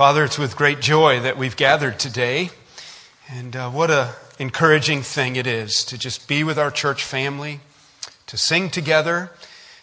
Father, 0.00 0.24
it's 0.24 0.38
with 0.38 0.56
great 0.56 0.80
joy 0.80 1.20
that 1.20 1.36
we've 1.36 1.58
gathered 1.58 1.98
today. 1.98 2.48
And 3.28 3.54
uh, 3.54 3.68
what 3.68 3.90
an 3.90 4.08
encouraging 4.38 5.02
thing 5.02 5.36
it 5.36 5.46
is 5.46 5.84
to 5.84 5.98
just 5.98 6.26
be 6.26 6.42
with 6.42 6.58
our 6.58 6.70
church 6.70 7.04
family, 7.04 7.60
to 8.26 8.38
sing 8.38 8.70
together, 8.70 9.30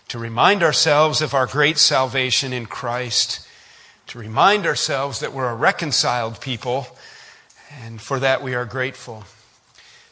to 0.07 0.17
remind 0.17 0.63
ourselves 0.63 1.21
of 1.21 1.35
our 1.35 1.45
great 1.45 1.77
salvation 1.77 2.51
in 2.51 2.65
Christ, 2.65 3.47
to 4.07 4.17
remind 4.17 4.65
ourselves 4.65 5.19
that 5.19 5.33
we're 5.33 5.51
a 5.51 5.55
reconciled 5.55 6.41
people, 6.41 6.87
and 7.83 8.01
for 8.01 8.19
that 8.19 8.41
we 8.41 8.55
are 8.55 8.65
grateful. 8.65 9.23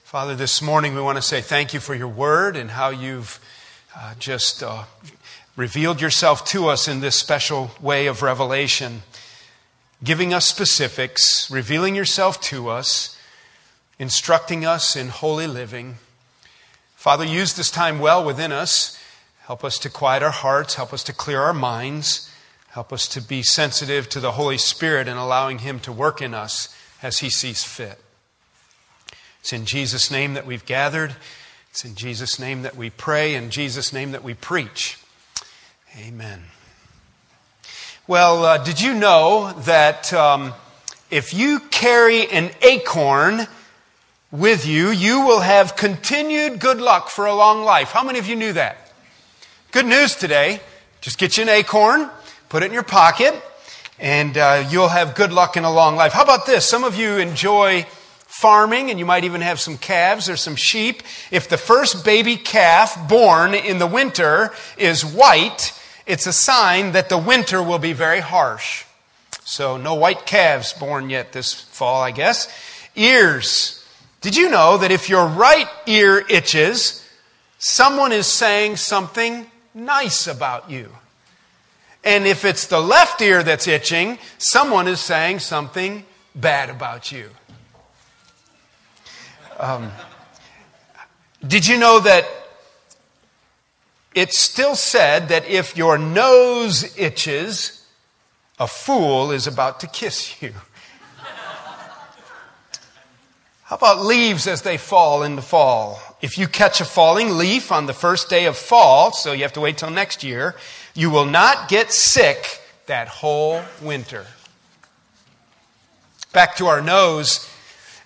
Father, 0.03 0.35
this 0.35 0.61
morning 0.61 0.93
we 0.93 1.01
want 1.01 1.17
to 1.17 1.23
say 1.23 1.41
thank 1.41 1.73
you 1.73 1.79
for 1.79 1.95
your 1.95 2.09
word 2.09 2.55
and 2.55 2.69
how 2.69 2.89
you've 2.89 3.39
uh, 3.97 4.13
just 4.19 4.61
uh, 4.61 4.83
revealed 5.55 5.99
yourself 5.99 6.45
to 6.45 6.67
us 6.67 6.87
in 6.87 6.99
this 6.99 7.15
special 7.15 7.71
way 7.81 8.05
of 8.05 8.21
revelation 8.21 9.01
giving 10.03 10.33
us 10.33 10.45
specifics, 10.45 11.49
revealing 11.49 11.95
yourself 11.95 12.39
to 12.41 12.69
us, 12.69 13.17
instructing 13.97 14.65
us 14.65 14.95
in 14.95 15.07
holy 15.09 15.47
living. 15.47 15.95
Father, 16.95 17.25
use 17.25 17.53
this 17.53 17.71
time 17.71 17.99
well 17.99 18.23
within 18.23 18.51
us. 18.51 18.99
Help 19.43 19.63
us 19.63 19.77
to 19.79 19.89
quiet 19.89 20.23
our 20.23 20.31
hearts, 20.31 20.75
help 20.75 20.91
us 20.91 21.03
to 21.03 21.13
clear 21.13 21.39
our 21.41 21.53
minds, 21.53 22.31
help 22.69 22.91
us 22.91 23.07
to 23.07 23.21
be 23.21 23.43
sensitive 23.43 24.09
to 24.09 24.19
the 24.19 24.33
Holy 24.33 24.57
Spirit 24.57 25.07
and 25.07 25.19
allowing 25.19 25.59
Him 25.59 25.79
to 25.81 25.91
work 25.91 26.21
in 26.21 26.33
us 26.33 26.75
as 27.03 27.19
He 27.19 27.29
sees 27.29 27.63
fit. 27.63 27.99
It's 29.41 29.53
in 29.53 29.65
Jesus' 29.65 30.09
name 30.09 30.33
that 30.33 30.47
we've 30.47 30.65
gathered. 30.65 31.15
It's 31.69 31.85
in 31.85 31.93
Jesus' 31.93 32.39
name 32.39 32.63
that 32.63 32.75
we 32.75 32.89
pray, 32.89 33.35
in 33.35 33.51
Jesus' 33.51 33.93
name 33.93 34.11
that 34.13 34.23
we 34.23 34.33
preach. 34.33 34.97
Amen. 35.95 36.45
Well, 38.07 38.45
uh, 38.45 38.57
did 38.59 38.79
you 38.79 38.93
know 38.93 39.51
that 39.61 40.13
um, 40.13 40.53
if 41.09 41.33
you 41.33 41.59
carry 41.59 42.27
an 42.27 42.51
acorn 42.61 43.47
with 44.29 44.67
you, 44.67 44.89
you 44.89 45.21
will 45.21 45.39
have 45.39 45.75
continued 45.75 46.59
good 46.59 46.79
luck 46.79 47.09
for 47.09 47.25
a 47.25 47.33
long 47.33 47.63
life? 47.63 47.89
How 47.89 48.03
many 48.03 48.19
of 48.19 48.27
you 48.27 48.35
knew 48.35 48.53
that? 48.53 48.93
Good 49.71 49.87
news 49.87 50.13
today. 50.13 50.61
Just 51.01 51.17
get 51.17 51.35
you 51.35 51.43
an 51.45 51.49
acorn, 51.49 52.07
put 52.47 52.61
it 52.61 52.67
in 52.67 52.73
your 52.73 52.83
pocket, 52.83 53.33
and 53.97 54.37
uh, 54.37 54.67
you'll 54.69 54.89
have 54.89 55.15
good 55.15 55.33
luck 55.33 55.57
in 55.57 55.63
a 55.63 55.73
long 55.73 55.95
life. 55.95 56.13
How 56.13 56.21
about 56.21 56.45
this? 56.45 56.63
Some 56.63 56.83
of 56.83 56.95
you 56.95 57.17
enjoy 57.17 57.87
farming, 58.27 58.91
and 58.91 58.99
you 58.99 59.05
might 59.07 59.23
even 59.23 59.41
have 59.41 59.59
some 59.59 59.79
calves 59.79 60.29
or 60.29 60.37
some 60.37 60.55
sheep. 60.55 61.01
If 61.31 61.49
the 61.49 61.57
first 61.57 62.05
baby 62.05 62.35
calf 62.35 63.09
born 63.09 63.55
in 63.55 63.79
the 63.79 63.87
winter 63.87 64.53
is 64.77 65.03
white, 65.03 65.73
it's 66.05 66.27
a 66.27 66.33
sign 66.33 66.91
that 66.91 67.09
the 67.09 67.17
winter 67.17 67.61
will 67.61 67.79
be 67.79 67.93
very 67.93 68.19
harsh. 68.19 68.85
So, 69.43 69.77
no 69.77 69.93
white 69.95 70.25
calves 70.25 70.73
born 70.73 71.09
yet 71.09 71.31
this 71.31 71.53
fall, 71.53 72.01
I 72.01 72.11
guess. 72.11 72.47
Ears. 72.95 73.83
Did 74.21 74.35
you 74.35 74.49
know 74.49 74.77
that 74.77 74.91
if 74.91 75.07
your 75.07 75.27
right 75.27 75.67
ear 75.85 76.25
itches, 76.29 77.07
someone 77.59 78.11
is 78.11 78.25
saying 78.25 78.77
something 78.77 79.45
nice 79.73 80.25
about 80.25 80.71
you? 80.71 80.89
And 82.03 82.25
if 82.25 82.45
it's 82.45 82.67
the 82.67 82.79
left 82.79 83.21
ear 83.21 83.43
that's 83.43 83.67
itching, 83.67 84.17
someone 84.37 84.87
is 84.87 84.99
saying 84.99 85.39
something 85.39 86.05
bad 86.35 86.69
about 86.69 87.11
you. 87.11 87.29
Um, 89.57 89.91
did 91.45 91.67
you 91.67 91.77
know 91.77 91.99
that 91.99 92.25
it's 94.15 94.39
still 94.39 94.75
said 94.75 95.27
that 95.27 95.45
if 95.45 95.75
your 95.75 95.97
nose 95.97 96.97
itches, 96.97 97.85
a 98.57 98.65
fool 98.65 99.31
is 99.31 99.45
about 99.45 99.81
to 99.81 99.87
kiss 99.87 100.41
you. 100.41 100.53
How 103.63 103.75
about 103.75 104.05
leaves 104.05 104.47
as 104.47 104.61
they 104.61 104.77
fall 104.77 105.21
in 105.21 105.35
the 105.35 105.41
fall? 105.41 105.99
If 106.21 106.37
you 106.37 106.47
catch 106.47 106.79
a 106.79 106.85
falling 106.85 107.37
leaf 107.37 107.73
on 107.73 107.87
the 107.87 107.93
first 107.93 108.29
day 108.29 108.45
of 108.45 108.55
fall, 108.55 109.11
so 109.11 109.33
you 109.33 109.41
have 109.41 109.51
to 109.53 109.61
wait 109.61 109.77
till 109.77 109.89
next 109.91 110.23
year, 110.23 110.55
you 110.93 111.09
will 111.09 111.25
not 111.25 111.67
get 111.67 111.91
sick 111.91 112.61
that 112.85 113.09
whole 113.09 113.61
winter. 113.81 114.25
Back 116.31 116.55
to 116.55 116.67
our 116.67 116.81
nose. 116.81 117.49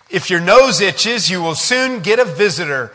If 0.10 0.32
your 0.32 0.42
nose 0.42 0.82
itches, 0.82 1.30
you 1.30 1.40
will 1.44 1.54
soon 1.54 2.00
get 2.00 2.18
a 2.18 2.26
visitor. 2.26 2.94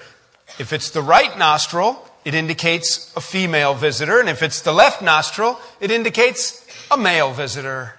If 0.58 0.72
it's 0.72 0.90
the 0.90 1.02
right 1.02 1.38
nostril, 1.38 2.08
it 2.24 2.34
indicates 2.34 3.14
a 3.16 3.20
female 3.20 3.74
visitor. 3.74 4.20
And 4.20 4.28
if 4.28 4.42
it's 4.42 4.60
the 4.60 4.72
left 4.72 5.02
nostril, 5.02 5.60
it 5.80 5.90
indicates 5.90 6.66
a 6.90 6.96
male 6.96 7.32
visitor. 7.32 7.94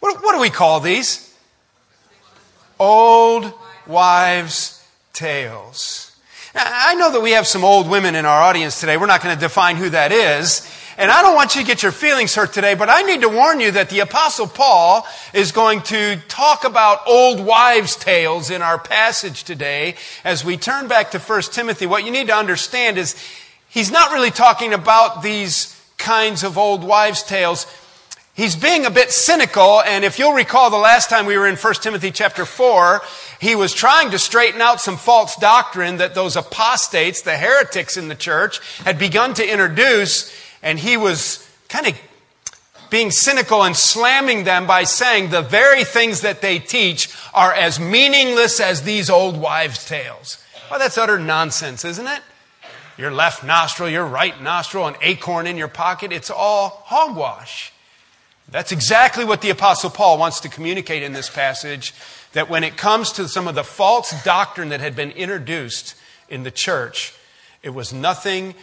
What, 0.00 0.22
what 0.22 0.32
do 0.32 0.40
we 0.40 0.50
call 0.50 0.80
these? 0.80 1.24
Old 2.78 3.52
wives' 3.86 4.84
tales. 5.12 6.16
I 6.54 6.94
know 6.94 7.12
that 7.12 7.20
we 7.20 7.32
have 7.32 7.46
some 7.46 7.64
old 7.64 7.88
women 7.88 8.14
in 8.14 8.24
our 8.24 8.40
audience 8.40 8.80
today. 8.80 8.96
We're 8.96 9.06
not 9.06 9.22
going 9.22 9.34
to 9.34 9.40
define 9.40 9.76
who 9.76 9.90
that 9.90 10.12
is. 10.12 10.68
And 10.98 11.12
I 11.12 11.22
don't 11.22 11.36
want 11.36 11.54
you 11.54 11.60
to 11.60 11.66
get 11.66 11.84
your 11.84 11.92
feelings 11.92 12.34
hurt 12.34 12.52
today, 12.52 12.74
but 12.74 12.88
I 12.90 13.02
need 13.02 13.20
to 13.20 13.28
warn 13.28 13.60
you 13.60 13.70
that 13.70 13.88
the 13.88 14.00
apostle 14.00 14.48
Paul 14.48 15.06
is 15.32 15.52
going 15.52 15.82
to 15.82 16.16
talk 16.26 16.64
about 16.64 17.06
old 17.06 17.38
wives' 17.38 17.94
tales 17.94 18.50
in 18.50 18.62
our 18.62 18.80
passage 18.80 19.44
today. 19.44 19.94
As 20.24 20.44
we 20.44 20.56
turn 20.56 20.88
back 20.88 21.12
to 21.12 21.20
1 21.20 21.42
Timothy, 21.52 21.86
what 21.86 22.04
you 22.04 22.10
need 22.10 22.26
to 22.26 22.34
understand 22.34 22.98
is 22.98 23.14
he's 23.68 23.92
not 23.92 24.10
really 24.10 24.32
talking 24.32 24.74
about 24.74 25.22
these 25.22 25.80
kinds 25.98 26.42
of 26.42 26.58
old 26.58 26.82
wives' 26.82 27.22
tales. 27.22 27.68
He's 28.34 28.56
being 28.56 28.84
a 28.84 28.90
bit 28.90 29.12
cynical, 29.12 29.80
and 29.82 30.04
if 30.04 30.18
you'll 30.18 30.32
recall 30.32 30.68
the 30.68 30.78
last 30.78 31.08
time 31.08 31.26
we 31.26 31.38
were 31.38 31.46
in 31.46 31.54
1 31.54 31.74
Timothy 31.74 32.10
chapter 32.10 32.44
4, 32.44 33.02
he 33.40 33.54
was 33.54 33.72
trying 33.72 34.10
to 34.10 34.18
straighten 34.18 34.60
out 34.60 34.80
some 34.80 34.96
false 34.96 35.36
doctrine 35.36 35.98
that 35.98 36.16
those 36.16 36.34
apostates, 36.34 37.22
the 37.22 37.36
heretics 37.36 37.96
in 37.96 38.08
the 38.08 38.16
church, 38.16 38.58
had 38.78 38.98
begun 38.98 39.32
to 39.34 39.48
introduce 39.48 40.34
and 40.68 40.78
he 40.78 40.98
was 40.98 41.48
kind 41.70 41.86
of 41.86 41.98
being 42.90 43.10
cynical 43.10 43.62
and 43.62 43.74
slamming 43.74 44.44
them 44.44 44.66
by 44.66 44.84
saying 44.84 45.30
the 45.30 45.40
very 45.40 45.82
things 45.82 46.20
that 46.20 46.42
they 46.42 46.58
teach 46.58 47.08
are 47.32 47.54
as 47.54 47.80
meaningless 47.80 48.60
as 48.60 48.82
these 48.82 49.08
old 49.08 49.40
wives' 49.40 49.86
tales. 49.86 50.36
Well, 50.70 50.78
that's 50.78 50.98
utter 50.98 51.18
nonsense, 51.18 51.86
isn't 51.86 52.06
it? 52.06 52.20
Your 52.98 53.10
left 53.10 53.42
nostril, 53.42 53.88
your 53.88 54.04
right 54.04 54.38
nostril, 54.42 54.86
an 54.86 54.96
acorn 55.00 55.46
in 55.46 55.56
your 55.56 55.68
pocket, 55.68 56.12
it's 56.12 56.30
all 56.30 56.82
hogwash. 56.84 57.72
That's 58.50 58.70
exactly 58.70 59.24
what 59.24 59.40
the 59.40 59.48
Apostle 59.48 59.88
Paul 59.88 60.18
wants 60.18 60.40
to 60.40 60.50
communicate 60.50 61.02
in 61.02 61.14
this 61.14 61.30
passage 61.30 61.94
that 62.34 62.50
when 62.50 62.62
it 62.62 62.76
comes 62.76 63.10
to 63.12 63.26
some 63.26 63.48
of 63.48 63.54
the 63.54 63.64
false 63.64 64.12
doctrine 64.22 64.68
that 64.68 64.80
had 64.80 64.94
been 64.94 65.12
introduced 65.12 65.94
in 66.28 66.42
the 66.42 66.50
church, 66.50 67.14
it 67.62 67.70
was 67.70 67.90
nothing 67.90 68.54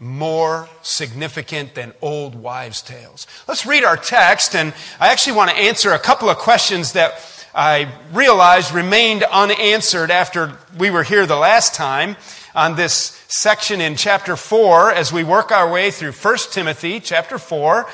more 0.00 0.68
significant 0.82 1.74
than 1.74 1.92
old 2.00 2.34
wives' 2.34 2.82
tales. 2.82 3.26
Let's 3.48 3.66
read 3.66 3.84
our 3.84 3.96
text, 3.96 4.54
and 4.54 4.72
I 5.00 5.08
actually 5.08 5.36
want 5.36 5.50
to 5.50 5.56
answer 5.56 5.92
a 5.92 5.98
couple 5.98 6.30
of 6.30 6.38
questions 6.38 6.92
that 6.92 7.20
I 7.54 7.92
realized 8.12 8.72
remained 8.72 9.24
unanswered 9.24 10.10
after 10.10 10.56
we 10.78 10.90
were 10.90 11.02
here 11.02 11.26
the 11.26 11.36
last 11.36 11.74
time 11.74 12.16
on 12.54 12.76
this 12.76 13.20
section 13.28 13.80
in 13.80 13.96
chapter 13.96 14.36
4 14.36 14.92
as 14.92 15.12
we 15.12 15.24
work 15.24 15.50
our 15.50 15.70
way 15.70 15.90
through 15.90 16.12
1 16.12 16.36
Timothy 16.50 17.00
chapter 17.00 17.38
4. 17.38 17.86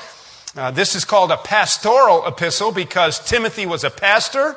Uh, 0.55 0.71
this 0.71 0.95
is 0.95 1.03
called 1.05 1.31
a 1.31 1.37
pastoral 1.37 2.25
epistle 2.27 2.71
because 2.71 3.19
Timothy 3.27 3.65
was 3.65 3.83
a 3.83 3.89
pastor 3.89 4.55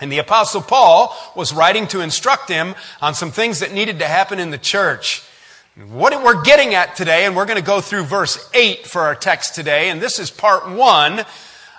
and 0.00 0.12
the 0.12 0.18
apostle 0.18 0.62
Paul 0.62 1.16
was 1.34 1.52
writing 1.52 1.88
to 1.88 2.00
instruct 2.00 2.48
him 2.48 2.74
on 3.00 3.14
some 3.14 3.30
things 3.30 3.60
that 3.60 3.72
needed 3.72 3.98
to 3.98 4.06
happen 4.06 4.38
in 4.38 4.50
the 4.50 4.58
church. 4.58 5.22
What 5.86 6.24
we're 6.24 6.42
getting 6.42 6.74
at 6.74 6.96
today, 6.96 7.24
and 7.24 7.36
we're 7.36 7.46
going 7.46 7.60
to 7.60 7.64
go 7.64 7.80
through 7.80 8.02
verse 8.02 8.50
8 8.52 8.84
for 8.84 9.02
our 9.02 9.14
text 9.14 9.54
today, 9.54 9.90
and 9.90 10.00
this 10.00 10.18
is 10.18 10.28
part 10.28 10.68
one 10.68 11.24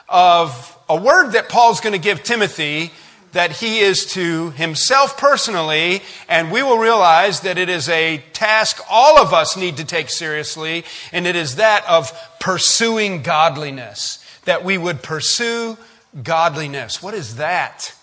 of 0.07 0.77
a 0.87 0.95
word 0.95 1.31
that 1.31 1.49
Paul's 1.49 1.81
going 1.81 1.91
to 1.91 1.99
give 1.99 2.23
Timothy 2.23 2.93
that 3.33 3.51
he 3.51 3.79
is 3.79 4.05
to 4.13 4.51
himself 4.51 5.17
personally, 5.17 6.01
and 6.29 6.49
we 6.49 6.63
will 6.63 6.77
realize 6.77 7.41
that 7.41 7.57
it 7.57 7.67
is 7.67 7.89
a 7.89 8.23
task 8.31 8.79
all 8.89 9.19
of 9.19 9.33
us 9.33 9.57
need 9.57 9.75
to 9.75 9.83
take 9.83 10.09
seriously, 10.09 10.85
and 11.11 11.27
it 11.27 11.35
is 11.35 11.57
that 11.57 11.83
of 11.85 12.13
pursuing 12.39 13.21
godliness. 13.21 14.25
That 14.45 14.63
we 14.63 14.77
would 14.77 15.03
pursue 15.03 15.77
godliness. 16.23 17.03
What 17.03 17.15
is 17.15 17.35
that? 17.35 17.93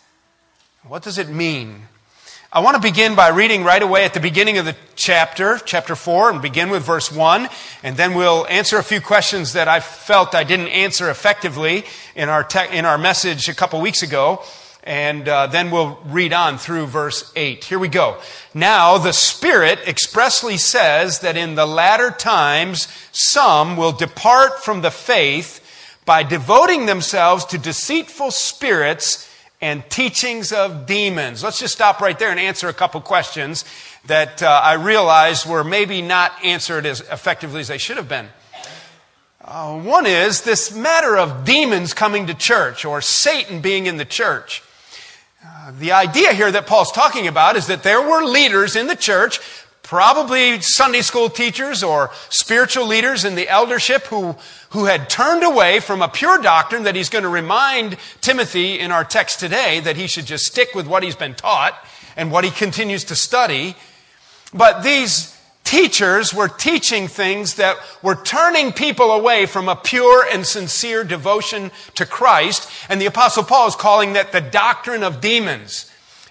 What 0.87 1.03
does 1.03 1.17
it 1.17 1.31
mean? 1.31 1.89
I 2.53 2.61
want 2.61 2.77
to 2.77 2.81
begin 2.81 3.17
by 3.17 3.31
reading 3.31 3.65
right 3.65 3.83
away 3.83 4.05
at 4.05 4.15
the 4.15 4.21
beginning 4.21 4.57
of 4.57 4.65
the 4.65 4.77
chapter, 4.95 5.59
chapter 5.59 5.97
4, 5.97 6.31
and 6.31 6.41
begin 6.41 6.71
with 6.71 6.85
verse 6.85 7.11
1, 7.11 7.49
and 7.83 7.97
then 7.97 8.15
we'll 8.15 8.47
answer 8.47 8.79
a 8.79 8.85
few 8.85 9.01
questions 9.01 9.55
that 9.55 9.67
I 9.67 9.81
felt 9.81 10.33
I 10.33 10.45
didn't 10.45 10.69
answer 10.69 11.11
effectively 11.11 11.85
in 12.15 12.29
our, 12.29 12.45
te- 12.45 12.71
in 12.71 12.85
our 12.85 12.99
message 12.99 13.49
a 13.49 13.55
couple 13.55 13.81
weeks 13.81 14.05
ago, 14.05 14.45
and 14.85 15.29
uh, 15.29 15.49
then 15.49 15.73
we'll 15.73 15.99
read 16.07 16.33
on 16.33 16.57
through 16.57 16.87
verse 16.87 17.33
8. 17.35 17.65
Here 17.65 17.81
we 17.81 17.89
go. 17.89 18.17
Now, 18.55 18.97
the 18.97 19.13
Spirit 19.13 19.81
expressly 19.85 20.57
says 20.57 21.19
that 21.21 21.37
in 21.37 21.57
the 21.57 21.67
latter 21.67 22.13
times 22.13 22.87
some 23.11 23.77
will 23.77 23.93
depart 23.93 24.63
from 24.63 24.83
the 24.83 24.93
faith 24.93 25.61
by 26.05 26.23
devoting 26.23 26.87
themselves 26.87 27.45
to 27.47 27.59
deceitful 27.59 28.31
spirits 28.31 29.29
and 29.67 29.83
teachings 29.91 30.53
of 30.53 30.87
demons. 30.87 31.43
Let's 31.43 31.59
just 31.59 31.75
stop 31.75 32.01
right 32.01 32.17
there 32.17 32.31
and 32.31 32.39
answer 32.39 32.69
a 32.69 32.73
couple 32.73 33.01
questions 33.01 33.65
that 34.07 34.41
uh, 34.41 34.61
I 34.63 34.75
realized 34.75 35.45
were 35.45 35.65
maybe 35.65 36.03
not 36.03 36.33
answered 36.45 36.87
as 36.87 37.01
effectively 37.01 37.63
as 37.63 37.67
they 37.67 37.77
should 37.77 37.97
have 37.97 38.09
been. 38.09 38.29
Uh, 39.45 39.81
one 39.81 40.07
is 40.07 40.43
this 40.43 40.73
matter 40.73 41.17
of 41.17 41.45
demons 41.45 41.95
coming 41.95 42.29
to 42.29 42.35
church 42.35 42.85
or 42.85 43.01
Satan 43.01 43.61
being 43.61 43.87
in 43.87 43.97
the 43.97 44.05
church. 44.05 44.63
Uh, 45.45 45.73
the 45.77 45.91
idea 45.91 46.33
here 46.33 46.53
that 46.53 46.69
Paul's 46.69 46.93
talking 46.93 47.27
about 47.27 47.57
is 47.57 47.67
that 47.67 47.83
there 47.83 48.01
were 48.01 48.23
leaders 48.23 48.77
in 48.77 48.87
the 48.87 48.95
church 48.95 49.41
probably 49.87 50.61
Sunday 50.61 51.01
school 51.01 51.31
teachers 51.31 51.85
or 51.85 52.11
spiritual 52.29 52.89
leaders 52.89 53.25
in 53.25 53.37
the 53.37 53.49
eldership 53.49 54.03
who, 54.07 54.35
who 54.71 54.87
had 54.87 55.09
turned 55.09 55.45
away 55.45 55.79
from 55.79 56.03
a 56.03 56.09
pure 56.09 56.43
doctrine 56.43 56.83
that 56.83 56.97
he's 56.97 57.09
going 57.09 57.23
to 57.23 57.29
remind 57.29 57.97
Timothy 58.21 58.81
in 58.81 58.91
our 58.91 59.05
text 59.05 59.39
today 59.39 59.79
that 59.79 59.97
he 59.97 60.09
should 60.09 60.27
just 60.27 60.45
stick 60.45 60.75
with 60.75 60.89
what 60.89 61.05
he's 61.05 61.15
been 61.15 61.35
taught 61.35 61.73
and 62.17 62.33
what 62.33 62.43
he 62.43 62.51
continues 62.51 63.05
to 63.05 63.15
study. 63.15 63.77
But 64.53 64.83
these 64.83 65.39
teachers 65.63 66.35
were 66.35 66.49
teaching 66.49 67.07
things 67.07 67.55
that 67.55 67.77
were 68.03 68.17
turning 68.17 68.73
people 68.73 69.13
away 69.13 69.47
from 69.47 69.69
a 69.69 69.77
pure 69.77 70.27
and 70.33 70.45
sincere 70.45 71.05
devotion 71.05 71.71
to 71.95 72.05
Christ. 72.05 72.69
And 72.89 73.01
the 73.01 73.07
apostle 73.07 73.45
Paul 73.45 73.69
is 73.69 73.77
calling 73.77 74.15
that 74.15 74.33
the 74.33 74.41
doctrine 74.41 75.05
of 75.05 75.21
demons. 75.21 75.89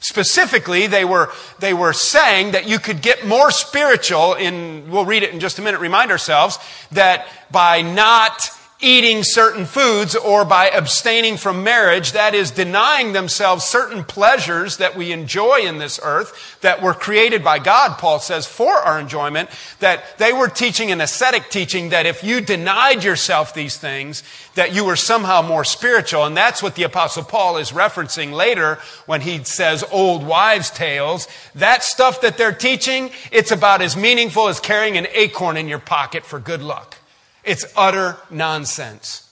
Specifically, 0.08 0.86
they 0.86 1.04
were, 1.04 1.32
they 1.58 1.74
were 1.74 1.92
saying 1.92 2.52
that 2.52 2.68
you 2.68 2.78
could 2.78 3.02
get 3.02 3.26
more 3.26 3.50
spiritual 3.50 4.36
in, 4.36 4.92
we'll 4.92 5.04
read 5.04 5.24
it 5.24 5.34
in 5.34 5.40
just 5.40 5.58
a 5.58 5.64
minute, 5.64 5.80
remind 5.80 6.12
ourselves, 6.12 6.60
that 6.92 7.26
by 7.50 7.82
not 7.82 8.52
eating 8.82 9.24
certain 9.24 9.66
foods 9.66 10.16
or 10.16 10.44
by 10.44 10.70
abstaining 10.70 11.38
from 11.38 11.64
marriage, 11.64 12.12
that 12.12 12.36
is 12.36 12.52
denying 12.52 13.14
themselves 13.14 13.64
certain 13.64 14.04
pleasures 14.04 14.78
that 14.78 14.98
we 14.98 15.14
enjoy 15.14 15.60
in 15.60 15.78
this 15.78 15.98
earth 16.04 16.60
that 16.60 16.82
were 16.82 16.94
created 16.94 17.42
by 17.42 17.58
God, 17.58 17.98
Paul 17.98 18.20
says, 18.20 18.46
for 18.46 18.74
our 18.74 19.00
enjoyment, 19.00 19.50
that 19.80 20.18
they 20.18 20.34
were 20.34 20.50
teaching 20.50 20.92
an 20.92 21.00
ascetic 21.00 21.50
teaching 21.50 21.90
that 21.90 22.06
if 22.06 22.22
you 22.22 22.42
denied 22.42 23.04
yourself 23.04 23.54
these 23.54 23.78
things, 23.78 24.24
that 24.56 24.76
you 24.76 24.84
were 24.84 24.98
somehow 24.98 25.42
more 25.42 25.64
spiritual. 25.64 26.26
And 26.26 26.36
that's 26.36 26.62
what 26.62 26.76
the 26.76 26.84
apostle 26.84 27.24
Paul 27.24 27.58
is 27.58 27.72
referencing 27.72 28.34
later 28.34 28.80
when 29.06 29.22
he 29.22 29.44
says 29.46 29.86
old 29.90 30.26
wives' 30.26 30.70
tales. 30.70 31.30
That 31.56 31.82
stuff 31.82 32.22
that 32.22 32.38
they're 32.38 32.52
teaching, 32.52 33.12
it's 33.32 33.52
about 33.52 33.82
as 33.82 33.96
meaningful 33.96 34.50
as 34.50 34.60
carrying 34.60 34.98
an 34.98 35.08
acorn 35.14 35.56
in 35.56 35.70
your 35.70 35.80
pocket 35.80 36.26
for 36.26 36.40
good 36.40 36.62
luck. 36.62 36.98
It's 37.46 37.66
utter 37.76 38.18
nonsense. 38.30 39.30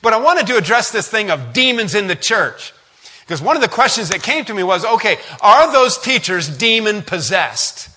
But 0.00 0.12
I 0.12 0.18
wanted 0.18 0.46
to 0.48 0.56
address 0.56 0.90
this 0.90 1.08
thing 1.08 1.30
of 1.30 1.52
demons 1.52 1.94
in 1.94 2.06
the 2.06 2.16
church. 2.16 2.72
Because 3.20 3.42
one 3.42 3.56
of 3.56 3.62
the 3.62 3.68
questions 3.68 4.08
that 4.08 4.22
came 4.22 4.44
to 4.44 4.54
me 4.54 4.62
was 4.62 4.84
okay, 4.84 5.18
are 5.40 5.72
those 5.72 5.98
teachers 5.98 6.48
demon 6.48 7.02
possessed? 7.02 7.88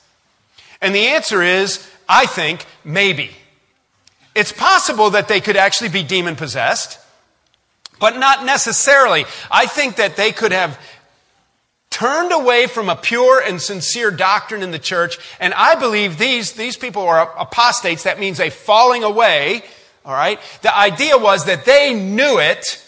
And 0.81 0.94
the 0.94 1.07
answer 1.07 1.42
is, 1.42 1.90
I 2.07 2.25
think, 2.25 2.66
maybe. 2.84 3.31
It's 4.36 4.52
possible 4.52 5.10
that 5.12 5.28
they 5.28 5.40
could 5.40 5.57
actually 5.57 5.90
be 5.90 6.04
demon 6.04 6.36
possessed, 6.36 7.00
but 8.00 8.18
not 8.18 8.46
necessarily. 8.46 9.25
I 9.50 9.66
think 9.66 9.96
that 9.96 10.18
they 10.18 10.31
could 10.31 10.52
have 10.52 10.80
turned 11.95 12.33
away 12.33 12.68
from 12.68 12.89
a 12.89 12.95
pure 12.97 13.42
and 13.42 13.62
sincere 13.62 14.12
doctrine 14.12 14.62
in 14.62 14.71
the 14.71 14.80
church. 14.80 15.18
And 15.39 15.53
I 15.53 15.75
believe 15.75 16.18
these, 16.18 16.51
these 16.51 16.75
people 16.75 17.03
are 17.03 17.33
apostates. 17.39 18.03
That 18.03 18.19
means 18.19 18.42
a 18.42 18.50
falling 18.50 19.06
away. 19.06 19.63
All 20.03 20.12
right. 20.13 20.38
The 20.62 20.77
idea 20.77 21.18
was 21.18 21.45
that 21.45 21.63
they 21.63 21.94
knew 21.94 22.38
it. 22.38 22.83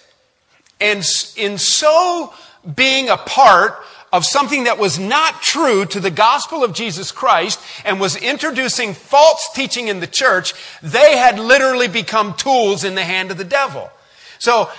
And 0.82 1.06
in 1.38 1.58
so 1.58 2.34
being 2.76 3.08
a 3.08 3.16
part 3.16 3.82
of 4.12 4.26
something 4.26 4.66
that 4.66 4.78
was 4.78 5.00
not 5.00 5.42
true 5.42 5.86
to 5.86 6.02
the 6.02 6.12
gospel 6.12 6.66
of 6.66 6.74
Jesus 6.74 7.14
Christ 7.14 7.62
and 7.86 8.02
was 8.02 8.18
introducing 8.18 8.94
false 8.94 9.50
teaching 9.56 9.88
in 9.88 10.02
the 10.02 10.08
church, 10.08 10.54
they 10.84 11.16
had 11.16 11.40
literally 11.40 11.88
become 11.88 12.34
tools 12.34 12.84
in 12.84 12.96
the 12.96 13.06
hand 13.06 13.32
of 13.32 13.38
the 13.38 13.46
devil. 13.46 13.90
So 14.38 14.70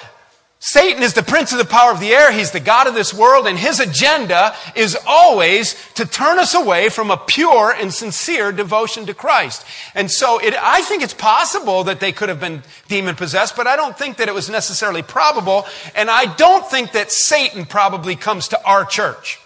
Satan 0.60 1.04
is 1.04 1.14
the 1.14 1.22
prince 1.22 1.52
of 1.52 1.58
the 1.58 1.64
power 1.64 1.92
of 1.92 2.00
the 2.00 2.10
air. 2.10 2.32
He's 2.32 2.50
the 2.50 2.58
God 2.58 2.88
of 2.88 2.94
this 2.94 3.14
world, 3.14 3.46
and 3.46 3.56
his 3.56 3.78
agenda 3.78 4.56
is 4.74 4.98
always 5.06 5.76
to 5.94 6.04
turn 6.04 6.40
us 6.40 6.52
away 6.52 6.88
from 6.88 7.12
a 7.12 7.16
pure 7.16 7.72
and 7.72 7.94
sincere 7.94 8.50
devotion 8.50 9.06
to 9.06 9.14
Christ. 9.14 9.64
And 9.94 10.10
so 10.10 10.38
it, 10.38 10.54
I 10.60 10.82
think 10.82 11.04
it's 11.04 11.14
possible 11.14 11.84
that 11.84 12.00
they 12.00 12.10
could 12.10 12.28
have 12.28 12.40
been 12.40 12.64
demon 12.88 13.14
possessed, 13.14 13.54
but 13.54 13.68
I 13.68 13.76
don't 13.76 13.96
think 13.96 14.16
that 14.16 14.28
it 14.28 14.34
was 14.34 14.50
necessarily 14.50 15.02
probable, 15.02 15.64
and 15.94 16.10
I 16.10 16.34
don't 16.34 16.66
think 16.66 16.90
that 16.90 17.12
Satan 17.12 17.64
probably 17.64 18.16
comes 18.16 18.48
to 18.48 18.64
our 18.64 18.84
church. 18.84 19.38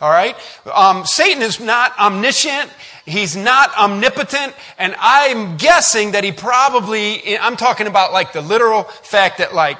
All 0.00 0.10
right? 0.10 0.36
Um, 0.72 1.06
Satan 1.06 1.42
is 1.42 1.60
not 1.60 1.96
omniscient. 1.98 2.70
He's 3.04 3.36
not 3.36 3.76
omnipotent. 3.76 4.54
And 4.78 4.94
I'm 4.98 5.56
guessing 5.56 6.12
that 6.12 6.22
he 6.22 6.30
probably, 6.30 7.36
I'm 7.38 7.56
talking 7.56 7.86
about 7.86 8.12
like 8.12 8.32
the 8.32 8.40
literal 8.40 8.84
fact 8.84 9.38
that 9.38 9.54
like, 9.54 9.78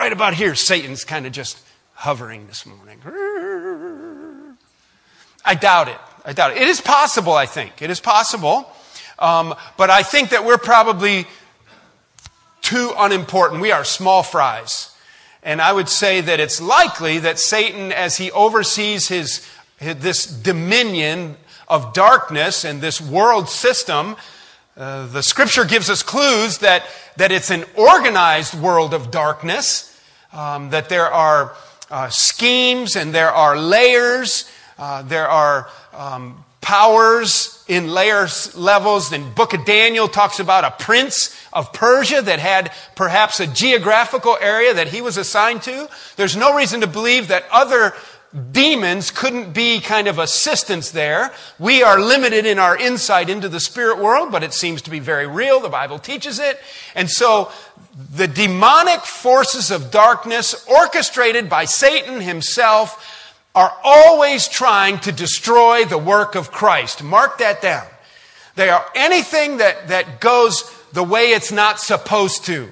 Right 0.00 0.14
about 0.14 0.32
here, 0.32 0.54
Satan's 0.54 1.04
kind 1.04 1.26
of 1.26 1.32
just 1.32 1.60
hovering 1.92 2.46
this 2.46 2.64
morning. 2.64 3.02
I 5.44 5.54
doubt 5.54 5.88
it. 5.88 5.98
I 6.24 6.32
doubt 6.32 6.52
it. 6.52 6.62
It 6.62 6.68
is 6.68 6.80
possible, 6.80 7.34
I 7.34 7.44
think. 7.44 7.82
It 7.82 7.90
is 7.90 8.00
possible. 8.00 8.72
Um, 9.18 9.54
but 9.76 9.90
I 9.90 10.02
think 10.02 10.30
that 10.30 10.46
we're 10.46 10.56
probably 10.56 11.26
too 12.62 12.94
unimportant. 12.96 13.60
We 13.60 13.72
are 13.72 13.84
small 13.84 14.22
fries. 14.22 14.90
And 15.42 15.60
I 15.60 15.70
would 15.70 15.90
say 15.90 16.22
that 16.22 16.40
it's 16.40 16.62
likely 16.62 17.18
that 17.18 17.38
Satan, 17.38 17.92
as 17.92 18.16
he 18.16 18.30
oversees 18.30 19.08
his, 19.08 19.46
his 19.76 19.96
this 19.96 20.24
dominion 20.24 21.36
of 21.68 21.92
darkness 21.92 22.64
and 22.64 22.80
this 22.80 23.02
world 23.02 23.50
system, 23.50 24.16
uh, 24.76 25.06
the 25.06 25.22
scripture 25.22 25.64
gives 25.64 25.90
us 25.90 26.02
clues 26.02 26.58
that, 26.58 26.84
that 27.16 27.32
it's 27.32 27.50
an 27.50 27.64
organized 27.76 28.54
world 28.54 28.94
of 28.94 29.10
darkness 29.10 29.86
um, 30.32 30.70
that 30.70 30.88
there 30.88 31.10
are 31.10 31.54
uh, 31.90 32.08
schemes 32.08 32.96
and 32.96 33.12
there 33.12 33.30
are 33.32 33.58
layers, 33.58 34.50
uh, 34.78 35.02
there 35.02 35.28
are 35.28 35.68
um, 35.92 36.44
powers 36.60 37.64
in 37.66 37.88
layers 37.88 38.56
levels. 38.56 39.12
And 39.12 39.34
Book 39.34 39.54
of 39.54 39.64
Daniel 39.64 40.08
talks 40.08 40.38
about 40.38 40.64
a 40.64 40.70
prince 40.70 41.36
of 41.52 41.72
Persia 41.72 42.22
that 42.22 42.38
had 42.38 42.72
perhaps 42.94 43.40
a 43.40 43.46
geographical 43.46 44.36
area 44.40 44.74
that 44.74 44.88
he 44.88 45.02
was 45.02 45.16
assigned 45.16 45.62
to. 45.62 45.88
There's 46.16 46.36
no 46.36 46.54
reason 46.54 46.80
to 46.82 46.86
believe 46.86 47.28
that 47.28 47.44
other 47.50 47.94
demons 48.52 49.10
couldn't 49.10 49.52
be 49.52 49.80
kind 49.80 50.06
of 50.06 50.18
assistants 50.18 50.92
there. 50.92 51.32
We 51.58 51.82
are 51.82 51.98
limited 51.98 52.46
in 52.46 52.58
our 52.58 52.76
insight 52.76 53.28
into 53.28 53.48
the 53.48 53.60
spirit 53.60 53.98
world, 53.98 54.30
but 54.30 54.44
it 54.44 54.52
seems 54.52 54.82
to 54.82 54.90
be 54.90 55.00
very 55.00 55.26
real. 55.26 55.60
The 55.60 55.68
Bible 55.68 55.98
teaches 55.98 56.38
it. 56.38 56.60
And 56.94 57.10
so 57.10 57.50
the 58.14 58.28
demonic 58.28 59.00
forces 59.00 59.70
of 59.70 59.90
darkness 59.90 60.64
orchestrated 60.68 61.50
by 61.50 61.64
Satan 61.64 62.20
himself 62.20 63.04
are 63.54 63.76
always 63.82 64.46
trying 64.46 65.00
to 65.00 65.10
destroy 65.10 65.84
the 65.84 65.98
work 65.98 66.36
of 66.36 66.52
Christ. 66.52 67.02
Mark 67.02 67.38
that 67.38 67.60
down. 67.60 67.86
They 68.54 68.68
are 68.68 68.86
anything 68.94 69.56
that, 69.56 69.88
that 69.88 70.20
goes 70.20 70.70
the 70.92 71.02
way 71.02 71.32
it's 71.32 71.50
not 71.50 71.80
supposed 71.80 72.44
to. 72.44 72.68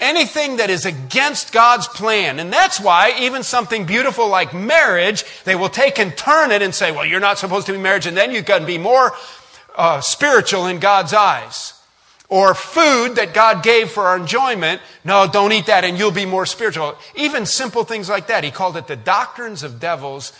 Anything 0.00 0.56
that 0.56 0.70
is 0.70 0.86
against 0.86 1.52
God's 1.52 1.86
plan. 1.86 2.40
And 2.40 2.52
that's 2.52 2.80
why 2.80 3.14
even 3.20 3.42
something 3.42 3.84
beautiful 3.84 4.28
like 4.28 4.54
marriage, 4.54 5.24
they 5.44 5.54
will 5.54 5.68
take 5.68 5.98
and 5.98 6.16
turn 6.16 6.50
it 6.50 6.62
and 6.62 6.74
say, 6.74 6.90
well, 6.90 7.04
you're 7.04 7.20
not 7.20 7.38
supposed 7.38 7.66
to 7.66 7.72
be 7.72 7.78
married, 7.78 8.06
and 8.06 8.16
then 8.16 8.32
you 8.32 8.42
can 8.42 8.64
be 8.64 8.78
more 8.78 9.12
uh, 9.76 10.00
spiritual 10.00 10.66
in 10.66 10.78
God's 10.78 11.12
eyes 11.12 11.74
or 12.30 12.54
food 12.54 13.16
that 13.16 13.34
God 13.34 13.62
gave 13.62 13.90
for 13.90 14.04
our 14.04 14.16
enjoyment. 14.16 14.80
No, 15.04 15.28
don't 15.30 15.52
eat 15.52 15.66
that 15.66 15.84
and 15.84 15.98
you'll 15.98 16.12
be 16.12 16.24
more 16.24 16.46
spiritual. 16.46 16.96
Even 17.16 17.44
simple 17.44 17.84
things 17.84 18.08
like 18.08 18.28
that. 18.28 18.44
He 18.44 18.50
called 18.50 18.76
it 18.76 18.86
the 18.86 18.96
doctrines 18.96 19.62
of 19.62 19.80
devils 19.80 20.32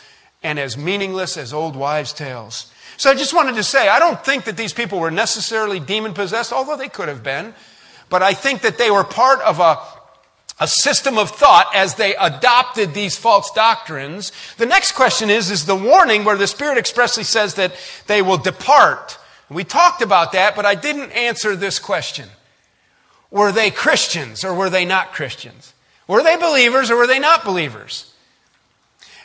and 0.42 0.58
as 0.58 0.78
meaningless 0.78 1.36
as 1.36 1.52
old 1.52 1.76
wives' 1.76 2.12
tales. 2.12 2.72
So 2.96 3.10
I 3.10 3.14
just 3.14 3.34
wanted 3.34 3.56
to 3.56 3.64
say, 3.64 3.88
I 3.88 3.98
don't 3.98 4.24
think 4.24 4.44
that 4.44 4.56
these 4.56 4.72
people 4.72 5.00
were 5.00 5.10
necessarily 5.10 5.80
demon 5.80 6.14
possessed, 6.14 6.52
although 6.52 6.76
they 6.76 6.88
could 6.88 7.08
have 7.08 7.22
been. 7.22 7.54
But 8.10 8.22
I 8.22 8.34
think 8.34 8.60
that 8.62 8.76
they 8.76 8.90
were 8.90 9.04
part 9.04 9.40
of 9.40 9.60
a, 9.60 9.78
a 10.60 10.68
system 10.68 11.16
of 11.16 11.30
thought 11.30 11.74
as 11.74 11.94
they 11.94 12.14
adopted 12.16 12.92
these 12.92 13.16
false 13.16 13.50
doctrines. 13.52 14.32
The 14.58 14.66
next 14.66 14.92
question 14.92 15.30
is, 15.30 15.50
is 15.50 15.64
the 15.64 15.74
warning 15.74 16.24
where 16.24 16.36
the 16.36 16.46
Spirit 16.46 16.76
expressly 16.76 17.24
says 17.24 17.54
that 17.54 17.72
they 18.06 18.20
will 18.20 18.36
depart 18.36 19.16
we 19.50 19.64
talked 19.64 20.00
about 20.00 20.32
that, 20.32 20.54
but 20.54 20.64
I 20.64 20.76
didn't 20.76 21.10
answer 21.10 21.56
this 21.56 21.80
question. 21.80 22.28
Were 23.32 23.50
they 23.50 23.70
Christians 23.70 24.44
or 24.44 24.54
were 24.54 24.70
they 24.70 24.84
not 24.84 25.12
Christians? 25.12 25.74
Were 26.06 26.22
they 26.22 26.36
believers 26.36 26.90
or 26.90 26.96
were 26.96 27.08
they 27.08 27.18
not 27.18 27.44
believers? 27.44 28.12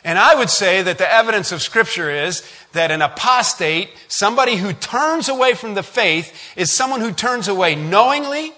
And 0.04 0.18
I 0.18 0.34
would 0.34 0.50
say 0.50 0.82
that 0.82 0.98
the 0.98 1.12
evidence 1.12 1.52
of 1.52 1.62
Scripture 1.62 2.10
is 2.10 2.48
that 2.72 2.90
an 2.90 3.02
apostate, 3.02 3.90
somebody 4.08 4.56
who 4.56 4.72
turns 4.72 5.28
away 5.28 5.54
from 5.54 5.74
the 5.74 5.82
faith, 5.82 6.36
is 6.56 6.72
someone 6.72 7.00
who 7.00 7.12
turns 7.12 7.48
away 7.48 7.74
knowingly 7.74 8.52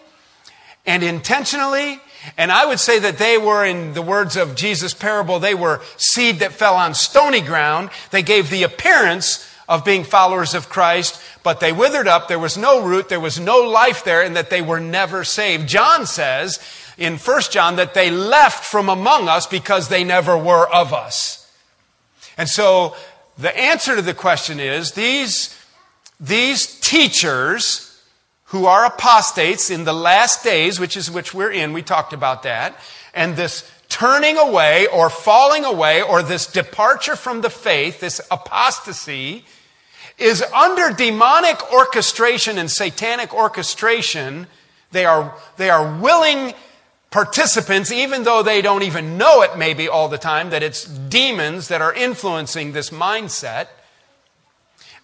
and 0.88 1.04
intentionally. 1.04 2.00
And 2.37 2.50
I 2.50 2.66
would 2.66 2.80
say 2.80 2.99
that 2.99 3.18
they 3.18 3.38
were, 3.38 3.64
in 3.64 3.92
the 3.92 4.02
words 4.02 4.37
of 4.37 4.57
Jesus' 4.57 4.95
parable, 4.95 5.38
they 5.38 5.54
were 5.54 5.83
seed 5.97 6.40
that 6.40 6.52
fell 6.52 6.75
on 6.75 6.95
stony 6.95 7.42
ground. 7.42 7.90
They 8.11 8.23
gave 8.23 8.50
the 8.50 8.64
appearance 8.64 9.49
of 9.68 9.85
being 9.85 10.02
followers 10.02 10.54
of 10.54 10.71
Christ, 10.71 11.21
but 11.42 11.61
they 11.61 11.73
withered 11.73 12.09
up. 12.09 12.26
There 12.26 12.38
was 12.38 12.57
no 12.57 12.83
root. 12.83 13.11
There 13.11 13.21
was 13.21 13.38
no 13.38 13.59
life 13.59 14.02
there, 14.02 14.23
and 14.23 14.35
that 14.35 14.50
they 14.50 14.62
were 14.62 14.80
never 14.80 15.25
saved. 15.25 15.68
John 15.68 16.07
says 16.07 16.59
in 16.97 17.18
1 17.18 17.40
John 17.50 17.76
that 17.76 17.95
they 17.95 18.11
left 18.11 18.64
from 18.64 18.88
among 18.88 19.28
us 19.28 19.47
because 19.47 19.88
they 19.88 20.04
never 20.04 20.37
were 20.37 20.68
of 20.68 20.95
us. 20.95 21.52
And 22.38 22.49
so 22.49 22.97
the 23.37 23.57
answer 23.57 23.95
to 23.95 24.02
the 24.02 24.14
question 24.14 24.59
is 24.59 24.92
these, 24.92 25.54
these 26.18 26.80
teachers 26.80 27.88
who 28.49 28.67
are 28.67 28.85
apostates 28.85 29.71
in 29.71 29.85
the 29.85 29.93
last 29.93 30.43
days, 30.43 30.81
which 30.81 30.97
is 30.97 31.11
which 31.11 31.35
we're 31.35 31.50
in, 31.50 31.73
we 31.73 31.83
talked 31.83 32.12
about 32.12 32.43
that, 32.43 32.78
and 33.14 33.37
this 33.37 33.71
turning 33.88 34.37
away 34.37 34.87
or 34.87 35.11
falling 35.11 35.64
away 35.64 36.02
or 36.02 36.23
this 36.23 36.47
departure 36.47 37.17
from 37.17 37.40
the 37.40 37.50
faith, 37.50 38.00
this 38.00 38.21
apostasy, 38.31 39.45
is 40.19 40.43
under 40.43 40.90
demonic 40.90 41.73
orchestration 41.73 42.59
and 42.59 42.71
satanic 42.71 43.33
orchestration. 43.35 44.47
They 44.93 45.05
are, 45.05 45.35
they 45.57 45.71
are 45.71 46.00
willing 46.00 46.55
participants, 47.11 47.90
even 47.90 48.25
though 48.25 48.43
they 48.43 48.61
don't 48.61 48.83
even 48.83 49.17
know 49.17 49.43
it 49.43 49.57
maybe 49.57 49.88
all 49.88 50.09
the 50.09 50.19
time, 50.19 50.50
that 50.50 50.62
it's 50.62 50.85
demons 50.85 51.69
that 51.69 51.81
are 51.81 51.95
influencing 51.95 52.73
this 52.73 52.90
mindset. 52.90 53.69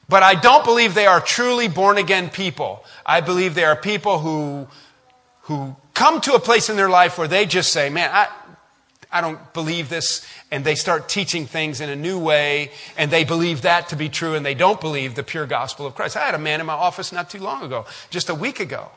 But 0.09 0.23
I 0.23 0.35
don't 0.35 0.65
believe 0.65 0.95
they 0.95 1.07
are 1.07 1.21
truly 1.21 1.69
born 1.69 1.99
again 1.99 2.29
people. 2.29 2.85
I 3.07 3.21
believe 3.21 3.55
they 3.55 3.65
are 3.65 3.77
people 3.77 4.19
who, 4.19 4.67
who 5.43 5.77
come 5.95 6.21
to 6.23 6.35
a 6.35 6.41
place 6.41 6.69
in 6.69 6.77
their 6.77 6.91
life 6.91 7.17
where 7.17 7.29
they 7.29 7.47
just 7.47 7.73
say, 7.73 7.89
man, 7.89 8.11
I, 8.13 8.29
I 9.11 9.21
don't 9.21 9.53
believe 9.55 9.89
this. 9.89 10.27
And 10.51 10.65
they 10.65 10.75
start 10.75 11.09
teaching 11.09 11.47
things 11.47 11.81
in 11.81 11.89
a 11.89 11.97
new 11.97 12.19
way, 12.19 12.71
and 12.99 13.11
they 13.11 13.25
believe 13.25 13.63
that 13.63 13.89
to 13.89 13.97
be 13.97 14.09
true, 14.09 14.35
and 14.35 14.45
they 14.45 14.55
don't 14.55 14.81
believe 14.81 15.15
the 15.15 15.23
pure 15.23 15.47
gospel 15.47 15.87
of 15.87 15.95
Christ. 15.95 16.17
I 16.17 16.27
had 16.27 16.35
a 16.35 16.39
man 16.39 16.61
in 16.61 16.67
my 16.67 16.75
office 16.75 17.13
not 17.13 17.31
too 17.31 17.41
long 17.41 17.63
ago, 17.63 17.87
just 18.11 18.29
a 18.29 18.35
week 18.35 18.61
ago, 18.61 18.91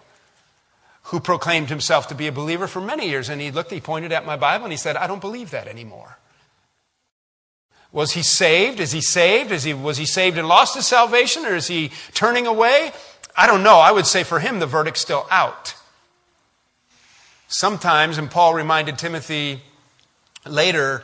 who 1.03 1.19
proclaimed 1.19 1.69
himself 1.69 2.09
to 2.09 2.15
be 2.15 2.27
a 2.27 2.31
believer 2.31 2.67
for 2.67 2.81
many 2.81 3.07
years. 3.07 3.29
And 3.29 3.39
he 3.39 3.49
looked, 3.49 3.71
he 3.71 3.79
pointed 3.79 4.11
at 4.11 4.25
my 4.25 4.35
Bible, 4.35 4.65
and 4.65 4.73
he 4.73 4.77
said, 4.77 4.97
I 4.97 5.07
don't 5.07 5.21
believe 5.21 5.51
that 5.51 5.67
anymore. 5.67 6.17
Was 7.91 8.11
he 8.11 8.21
saved? 8.21 8.79
Is 8.79 8.91
he 8.91 9.01
saved? 9.01 9.51
Is 9.51 9.63
he, 9.63 9.73
was 9.73 9.97
he 9.97 10.05
saved 10.05 10.37
and 10.37 10.47
lost 10.47 10.75
his 10.75 10.85
salvation, 10.85 11.45
or 11.45 11.55
is 11.55 11.67
he 11.67 11.91
turning 12.13 12.45
away? 12.45 12.91
I 13.35 13.47
don't 13.47 13.63
know. 13.63 13.77
I 13.77 13.91
would 13.91 14.05
say 14.05 14.23
for 14.23 14.39
him, 14.39 14.59
the 14.59 14.65
verdict's 14.65 15.01
still 15.01 15.25
out. 15.29 15.75
Sometimes, 17.47 18.17
and 18.17 18.29
Paul 18.29 18.53
reminded 18.53 18.97
Timothy 18.97 19.61
later 20.45 21.03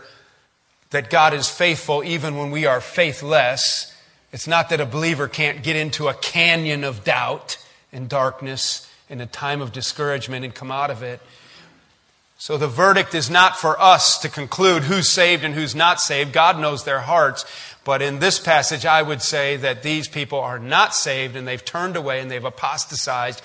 that 0.90 1.10
God 1.10 1.34
is 1.34 1.50
faithful 1.50 2.04
even 2.04 2.38
when 2.38 2.52
we 2.52 2.66
are 2.66 2.82
faithless. 2.82 3.96
It's 4.32 4.48
not 4.48 4.70
that 4.70 4.82
a 4.82 4.86
believer 4.86 5.28
can't 5.28 5.64
get 5.64 5.76
into 5.76 6.08
a 6.08 6.14
canyon 6.14 6.84
of 6.84 7.04
doubt 7.04 7.58
and 7.92 8.10
darkness 8.10 8.90
in 9.10 9.22
a 9.22 9.26
time 9.26 9.62
of 9.62 9.72
discouragement 9.72 10.44
and 10.44 10.54
come 10.54 10.72
out 10.72 10.90
of 10.90 11.02
it. 11.02 11.22
So 12.44 12.58
the 12.58 12.68
verdict 12.68 13.16
is 13.16 13.30
not 13.30 13.56
for 13.56 13.80
us 13.80 14.18
to 14.18 14.28
conclude 14.28 14.84
who's 14.84 15.08
saved 15.08 15.46
and 15.46 15.56
who's 15.56 15.74
not 15.74 16.02
saved. 16.02 16.34
God 16.34 16.60
knows 16.60 16.84
their 16.84 17.00
hearts. 17.00 17.46
But 17.86 18.02
in 18.02 18.20
this 18.20 18.38
passage, 18.38 18.86
I 18.86 19.02
would 19.02 19.22
say 19.22 19.56
that 19.56 19.82
these 19.82 20.10
people 20.10 20.40
are 20.40 20.60
not 20.60 20.94
saved 20.94 21.38
and 21.38 21.48
they've 21.48 21.64
turned 21.64 21.96
away 21.96 22.20
and 22.20 22.30
they've 22.30 22.44
apostatized 22.44 23.42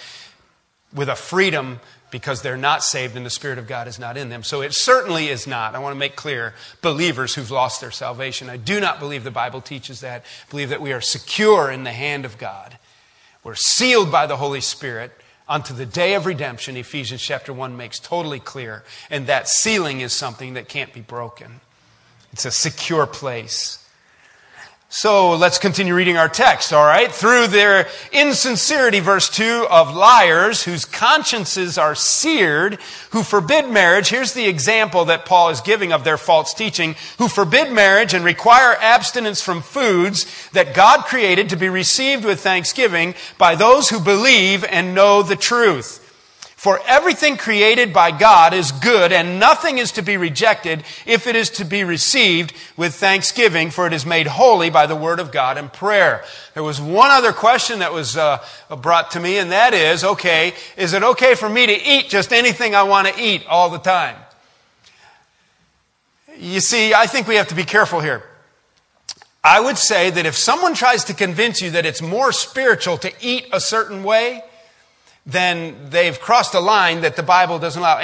with 0.92 1.08
a 1.08 1.14
freedom 1.14 1.78
because 2.10 2.42
they're 2.42 2.56
not 2.56 2.82
saved 2.82 3.14
and 3.14 3.24
the 3.24 3.30
Spirit 3.30 3.58
of 3.58 3.68
God 3.68 3.86
is 3.86 4.00
not 4.00 4.16
in 4.16 4.30
them. 4.30 4.42
So 4.42 4.62
it 4.62 4.74
certainly 4.74 5.28
is 5.28 5.46
not, 5.46 5.76
I 5.76 5.78
want 5.78 5.94
to 5.94 5.98
make 6.00 6.16
clear, 6.16 6.54
believers 6.82 7.36
who've 7.36 7.52
lost 7.52 7.80
their 7.80 7.92
salvation. 7.92 8.50
I 8.50 8.56
do 8.56 8.80
not 8.80 8.98
believe 8.98 9.22
the 9.22 9.30
Bible 9.30 9.60
teaches 9.60 10.00
that. 10.00 10.22
I 10.22 10.50
believe 10.50 10.70
that 10.70 10.82
we 10.82 10.92
are 10.92 11.00
secure 11.00 11.70
in 11.70 11.84
the 11.84 11.92
hand 11.92 12.24
of 12.24 12.36
God. 12.36 12.76
We're 13.44 13.54
sealed 13.54 14.10
by 14.10 14.26
the 14.26 14.38
Holy 14.38 14.60
Spirit 14.60 15.12
unto 15.48 15.72
the 15.74 15.86
day 15.86 16.14
of 16.14 16.26
redemption, 16.26 16.76
Ephesians 16.76 17.22
chapter 17.22 17.52
1 17.52 17.76
makes 17.76 17.98
totally 17.98 18.40
clear. 18.40 18.84
And 19.10 19.26
that 19.26 19.48
sealing 19.48 20.00
is 20.00 20.12
something 20.12 20.54
that 20.54 20.68
can't 20.68 20.92
be 20.92 21.00
broken. 21.00 21.60
It's 22.32 22.44
a 22.44 22.50
secure 22.50 23.06
place. 23.06 23.87
So 24.90 25.36
let's 25.36 25.58
continue 25.58 25.94
reading 25.94 26.16
our 26.16 26.30
text, 26.30 26.72
all 26.72 26.86
right? 26.86 27.12
Through 27.12 27.48
their 27.48 27.88
insincerity, 28.10 29.00
verse 29.00 29.28
2, 29.28 29.66
of 29.70 29.94
liars 29.94 30.62
whose 30.62 30.86
consciences 30.86 31.76
are 31.76 31.94
seared, 31.94 32.78
who 33.10 33.22
forbid 33.22 33.68
marriage. 33.68 34.08
Here's 34.08 34.32
the 34.32 34.48
example 34.48 35.04
that 35.04 35.26
Paul 35.26 35.50
is 35.50 35.60
giving 35.60 35.92
of 35.92 36.04
their 36.04 36.16
false 36.16 36.54
teaching, 36.54 36.96
who 37.18 37.28
forbid 37.28 37.70
marriage 37.70 38.14
and 38.14 38.24
require 38.24 38.76
abstinence 38.80 39.42
from 39.42 39.60
foods 39.60 40.24
that 40.52 40.72
God 40.74 41.04
created 41.04 41.50
to 41.50 41.56
be 41.56 41.68
received 41.68 42.24
with 42.24 42.40
thanksgiving 42.40 43.14
by 43.36 43.56
those 43.56 43.90
who 43.90 44.00
believe 44.00 44.64
and 44.64 44.94
know 44.94 45.22
the 45.22 45.36
truth. 45.36 46.07
For 46.58 46.80
everything 46.88 47.36
created 47.36 47.92
by 47.92 48.10
God 48.10 48.52
is 48.52 48.72
good, 48.72 49.12
and 49.12 49.38
nothing 49.38 49.78
is 49.78 49.92
to 49.92 50.02
be 50.02 50.16
rejected 50.16 50.82
if 51.06 51.28
it 51.28 51.36
is 51.36 51.50
to 51.50 51.64
be 51.64 51.84
received 51.84 52.52
with 52.76 52.96
thanksgiving, 52.96 53.70
for 53.70 53.86
it 53.86 53.92
is 53.92 54.04
made 54.04 54.26
holy 54.26 54.68
by 54.68 54.86
the 54.86 54.96
word 54.96 55.20
of 55.20 55.30
God 55.30 55.56
and 55.56 55.72
prayer. 55.72 56.24
There 56.54 56.64
was 56.64 56.80
one 56.80 57.12
other 57.12 57.32
question 57.32 57.78
that 57.78 57.92
was 57.92 58.16
uh, 58.16 58.44
brought 58.82 59.12
to 59.12 59.20
me, 59.20 59.38
and 59.38 59.52
that 59.52 59.72
is 59.72 60.02
okay, 60.02 60.52
is 60.76 60.94
it 60.94 61.04
okay 61.04 61.36
for 61.36 61.48
me 61.48 61.64
to 61.64 61.72
eat 61.72 62.08
just 62.08 62.32
anything 62.32 62.74
I 62.74 62.82
want 62.82 63.06
to 63.06 63.14
eat 63.22 63.46
all 63.46 63.70
the 63.70 63.78
time? 63.78 64.16
You 66.36 66.58
see, 66.58 66.92
I 66.92 67.06
think 67.06 67.28
we 67.28 67.36
have 67.36 67.48
to 67.48 67.54
be 67.54 67.62
careful 67.62 68.00
here. 68.00 68.24
I 69.44 69.60
would 69.60 69.78
say 69.78 70.10
that 70.10 70.26
if 70.26 70.36
someone 70.36 70.74
tries 70.74 71.04
to 71.04 71.14
convince 71.14 71.62
you 71.62 71.70
that 71.70 71.86
it's 71.86 72.02
more 72.02 72.32
spiritual 72.32 72.98
to 72.98 73.12
eat 73.20 73.46
a 73.52 73.60
certain 73.60 74.02
way, 74.02 74.42
then 75.28 75.76
they've 75.90 76.18
crossed 76.18 76.54
a 76.54 76.60
line 76.60 77.02
that 77.02 77.14
the 77.14 77.22
Bible 77.22 77.58
doesn't 77.58 77.80
allow. 77.80 78.00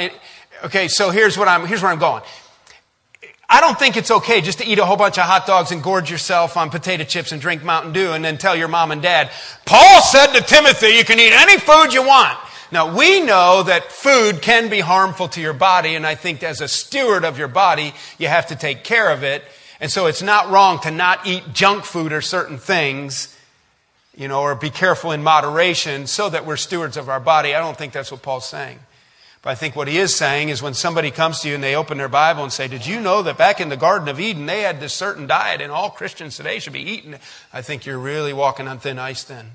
Okay, 0.65 0.89
so 0.89 1.11
here's 1.11 1.39
what 1.39 1.49
I'm, 1.49 1.67
here's 1.67 1.83
where 1.83 1.91
I'm 1.91 1.99
going. 1.99 2.23
I 3.49 3.61
don't 3.61 3.79
think 3.79 3.97
it's 3.97 4.11
okay 4.11 4.43
just 4.43 4.59
to 4.59 4.67
eat 4.67 4.79
a 4.79 4.85
whole 4.85 4.97
bunch 4.97 5.17
of 5.17 5.25
hot 5.25 5.47
dogs 5.47 5.73
and 5.73 5.83
gorge 5.83 6.11
yourself 6.11 6.57
on 6.57 6.69
potato 6.69 7.05
chips 7.05 7.33
and 7.33 7.41
drink 7.41 7.65
Mountain 7.65 7.95
Dew 7.95 8.13
and 8.13 8.23
then 8.23 8.37
tell 8.37 8.55
your 8.55 8.69
mom 8.69 8.91
and 8.91 9.01
dad, 9.01 9.31
Paul 9.65 10.03
said 10.03 10.35
to 10.35 10.43
Timothy, 10.43 10.89
you 10.89 11.05
can 11.05 11.19
eat 11.19 11.33
any 11.33 11.59
food 11.59 11.95
you 11.95 12.07
want. 12.07 12.39
Now, 12.71 12.95
we 12.95 13.21
know 13.21 13.63
that 13.63 13.91
food 13.91 14.43
can 14.43 14.69
be 14.69 14.81
harmful 14.81 15.29
to 15.29 15.41
your 15.41 15.53
body, 15.53 15.95
and 15.95 16.07
I 16.07 16.15
think 16.15 16.43
as 16.43 16.61
a 16.61 16.69
steward 16.69 17.25
of 17.25 17.39
your 17.39 17.49
body, 17.49 17.95
you 18.19 18.29
have 18.29 18.49
to 18.49 18.57
take 18.57 18.85
care 18.85 19.11
of 19.11 19.23
it. 19.23 19.45
And 19.81 19.91
so 19.91 20.07
it's 20.07 20.23
not 20.23 20.51
wrong 20.51 20.81
to 20.81 20.91
not 20.91 21.27
eat 21.27 21.53
junk 21.53 21.85
food 21.85 22.13
or 22.13 22.21
certain 22.21 22.59
things 22.59 23.35
you 24.17 24.29
know, 24.29 24.43
or 24.43 24.55
be 24.55 24.71
careful 24.71 25.13
in 25.13 25.23
moderation 25.23 26.07
so 26.07 26.29
that 26.29 26.47
we're 26.47 26.57
stewards 26.57 26.97
of 26.97 27.09
our 27.09 27.21
body. 27.21 27.55
I 27.55 27.61
don't 27.61 27.77
think 27.77 27.93
that's 27.93 28.13
what 28.13 28.23
Paul's 28.23 28.49
saying. 28.49 28.79
But 29.43 29.51
I 29.51 29.55
think 29.57 29.77
what 29.77 29.89
he 29.89 29.99
is 29.99 30.15
saying 30.15 30.49
is 30.49 30.63
when 30.63 30.73
somebody 30.73 31.11
comes 31.11 31.41
to 31.41 31.49
you 31.49 31.55
and 31.55 31.63
they 31.63 31.75
open 31.77 31.99
their 31.99 32.09
Bible 32.09 32.43
and 32.43 32.53
say, 32.53 32.67
Did 32.67 32.87
you 32.87 32.99
know 32.99 33.23
that 33.23 33.37
back 33.37 33.61
in 33.61 33.69
the 33.69 33.77
Garden 33.77 34.09
of 34.09 34.19
Eden 34.19 34.47
they 34.47 34.63
had 34.63 34.81
this 34.81 34.95
certain 34.95 35.27
diet 35.27 35.61
and 35.61 35.71
all 35.71 35.91
Christians 35.91 36.37
today 36.37 36.59
should 36.59 36.73
be 36.73 36.81
eating? 36.81 37.17
I 37.53 37.61
think 37.61 37.85
you're 37.85 37.99
really 37.99 38.33
walking 38.33 38.69
on 38.69 38.79
thin 38.79 38.99
ice 38.99 39.23
then. 39.23 39.53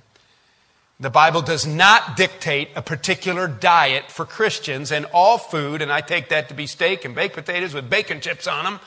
The 1.00 1.10
Bible 1.10 1.42
does 1.42 1.66
not 1.66 2.18
dictate 2.18 2.70
a 2.76 2.82
particular 2.82 3.48
diet 3.48 4.12
for 4.12 4.26
Christians, 4.26 4.92
and 4.92 5.06
all 5.14 5.38
food, 5.38 5.82
and 5.82 5.94
I 5.94 6.02
take 6.02 6.30
that 6.30 6.50
to 6.50 6.54
be 6.54 6.68
steak 6.68 7.06
and 7.06 7.16
baked 7.16 7.36
potatoes 7.36 7.74
with 7.74 7.90
bacon 7.90 8.20
chips 8.20 8.48
on 8.48 8.66
them, 8.66 8.80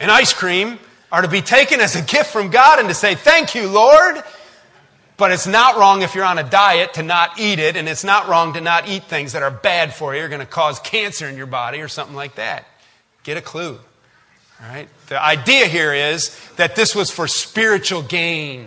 and 0.00 0.10
ice 0.10 0.32
cream, 0.32 0.78
are 1.10 1.22
to 1.22 1.28
be 1.28 1.42
taken 1.42 1.80
as 1.80 1.96
a 1.96 2.02
gift 2.02 2.30
from 2.30 2.50
God 2.50 2.78
and 2.78 2.88
to 2.88 2.94
say, 2.94 3.14
Thank 3.14 3.54
you, 3.54 3.68
Lord. 3.68 4.22
But 5.16 5.32
it's 5.32 5.46
not 5.46 5.78
wrong 5.78 6.02
if 6.02 6.14
you're 6.14 6.24
on 6.24 6.38
a 6.38 6.42
diet 6.42 6.94
to 6.94 7.02
not 7.02 7.40
eat 7.40 7.58
it, 7.58 7.76
and 7.76 7.88
it's 7.88 8.04
not 8.04 8.28
wrong 8.28 8.52
to 8.52 8.60
not 8.60 8.86
eat 8.86 9.04
things 9.04 9.32
that 9.32 9.42
are 9.42 9.50
bad 9.50 9.94
for 9.94 10.14
you, 10.14 10.22
are 10.22 10.28
going 10.28 10.40
to 10.40 10.46
cause 10.46 10.78
cancer 10.80 11.26
in 11.26 11.38
your 11.38 11.46
body 11.46 11.80
or 11.80 11.88
something 11.88 12.14
like 12.14 12.34
that. 12.34 12.66
Get 13.22 13.38
a 13.38 13.40
clue. 13.40 13.78
All 14.62 14.68
right? 14.68 14.88
The 15.08 15.22
idea 15.22 15.66
here 15.66 15.94
is 15.94 16.38
that 16.56 16.76
this 16.76 16.94
was 16.94 17.10
for 17.10 17.26
spiritual 17.28 18.02
gain. 18.02 18.66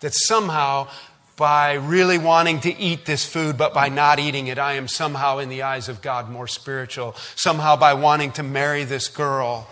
That 0.00 0.14
somehow, 0.14 0.88
by 1.36 1.74
really 1.74 2.18
wanting 2.18 2.60
to 2.60 2.78
eat 2.78 3.04
this 3.04 3.26
food, 3.26 3.58
but 3.58 3.74
by 3.74 3.88
not 3.88 4.20
eating 4.20 4.46
it, 4.46 4.58
I 4.58 4.74
am 4.74 4.86
somehow, 4.86 5.38
in 5.38 5.48
the 5.48 5.62
eyes 5.62 5.88
of 5.88 6.02
God, 6.02 6.30
more 6.30 6.46
spiritual. 6.46 7.16
Somehow, 7.34 7.76
by 7.76 7.94
wanting 7.94 8.30
to 8.32 8.42
marry 8.42 8.84
this 8.84 9.08
girl, 9.08 9.68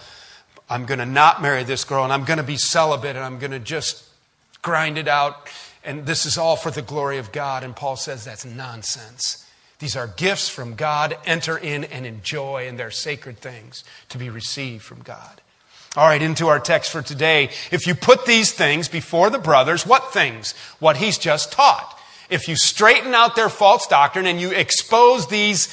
I'm 0.72 0.86
going 0.86 1.00
to 1.00 1.06
not 1.06 1.42
marry 1.42 1.64
this 1.64 1.84
girl 1.84 2.02
and 2.02 2.12
I'm 2.12 2.24
going 2.24 2.38
to 2.38 2.42
be 2.42 2.56
celibate 2.56 3.14
and 3.14 3.24
I'm 3.24 3.38
going 3.38 3.50
to 3.50 3.58
just 3.58 4.08
grind 4.62 4.96
it 4.96 5.06
out. 5.06 5.50
And 5.84 6.06
this 6.06 6.24
is 6.24 6.38
all 6.38 6.56
for 6.56 6.70
the 6.70 6.80
glory 6.80 7.18
of 7.18 7.30
God. 7.30 7.62
And 7.62 7.76
Paul 7.76 7.96
says 7.96 8.24
that's 8.24 8.46
nonsense. 8.46 9.46
These 9.80 9.96
are 9.96 10.06
gifts 10.06 10.48
from 10.48 10.74
God. 10.74 11.18
Enter 11.26 11.58
in 11.58 11.84
and 11.84 12.06
enjoy, 12.06 12.68
and 12.68 12.78
they're 12.78 12.92
sacred 12.92 13.38
things 13.38 13.84
to 14.10 14.16
be 14.16 14.30
received 14.30 14.82
from 14.84 15.02
God. 15.02 15.40
All 15.96 16.06
right, 16.06 16.22
into 16.22 16.46
our 16.46 16.60
text 16.60 16.90
for 16.90 17.02
today. 17.02 17.50
If 17.70 17.86
you 17.86 17.94
put 17.94 18.24
these 18.24 18.52
things 18.52 18.88
before 18.88 19.28
the 19.28 19.38
brothers, 19.40 19.84
what 19.84 20.12
things? 20.12 20.54
What 20.78 20.96
he's 20.96 21.18
just 21.18 21.52
taught. 21.52 21.98
if 22.30 22.48
you 22.48 22.56
straighten 22.56 23.12
out 23.12 23.36
their 23.36 23.50
false 23.50 23.86
doctrine 23.86 24.26
and 24.26 24.40
you 24.40 24.52
expose 24.52 25.26
these 25.26 25.68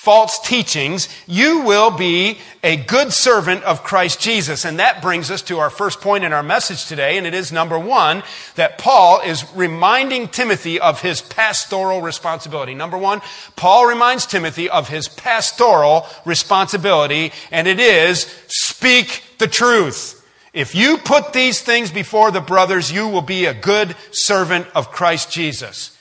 false 0.00 0.38
teachings, 0.38 1.10
you 1.26 1.60
will 1.60 1.90
be 1.90 2.38
a 2.62 2.74
good 2.74 3.12
servant 3.12 3.62
of 3.64 3.84
Christ 3.84 4.18
Jesus. 4.18 4.64
And 4.64 4.78
that 4.78 5.02
brings 5.02 5.30
us 5.30 5.42
to 5.42 5.58
our 5.58 5.68
first 5.68 6.00
point 6.00 6.24
in 6.24 6.32
our 6.32 6.42
message 6.42 6.86
today, 6.86 7.18
and 7.18 7.26
it 7.26 7.34
is 7.34 7.52
number 7.52 7.78
one, 7.78 8.22
that 8.54 8.78
Paul 8.78 9.20
is 9.20 9.44
reminding 9.54 10.28
Timothy 10.28 10.80
of 10.80 11.02
his 11.02 11.20
pastoral 11.20 12.00
responsibility. 12.00 12.72
Number 12.72 12.96
one, 12.96 13.20
Paul 13.56 13.84
reminds 13.84 14.24
Timothy 14.24 14.70
of 14.70 14.88
his 14.88 15.06
pastoral 15.06 16.06
responsibility, 16.24 17.30
and 17.50 17.68
it 17.68 17.78
is 17.78 18.22
speak 18.48 19.22
the 19.36 19.48
truth. 19.48 20.26
If 20.54 20.74
you 20.74 20.96
put 20.96 21.34
these 21.34 21.60
things 21.60 21.90
before 21.90 22.30
the 22.30 22.40
brothers, 22.40 22.90
you 22.90 23.06
will 23.06 23.20
be 23.20 23.44
a 23.44 23.52
good 23.52 23.94
servant 24.12 24.66
of 24.74 24.92
Christ 24.92 25.30
Jesus. 25.30 25.94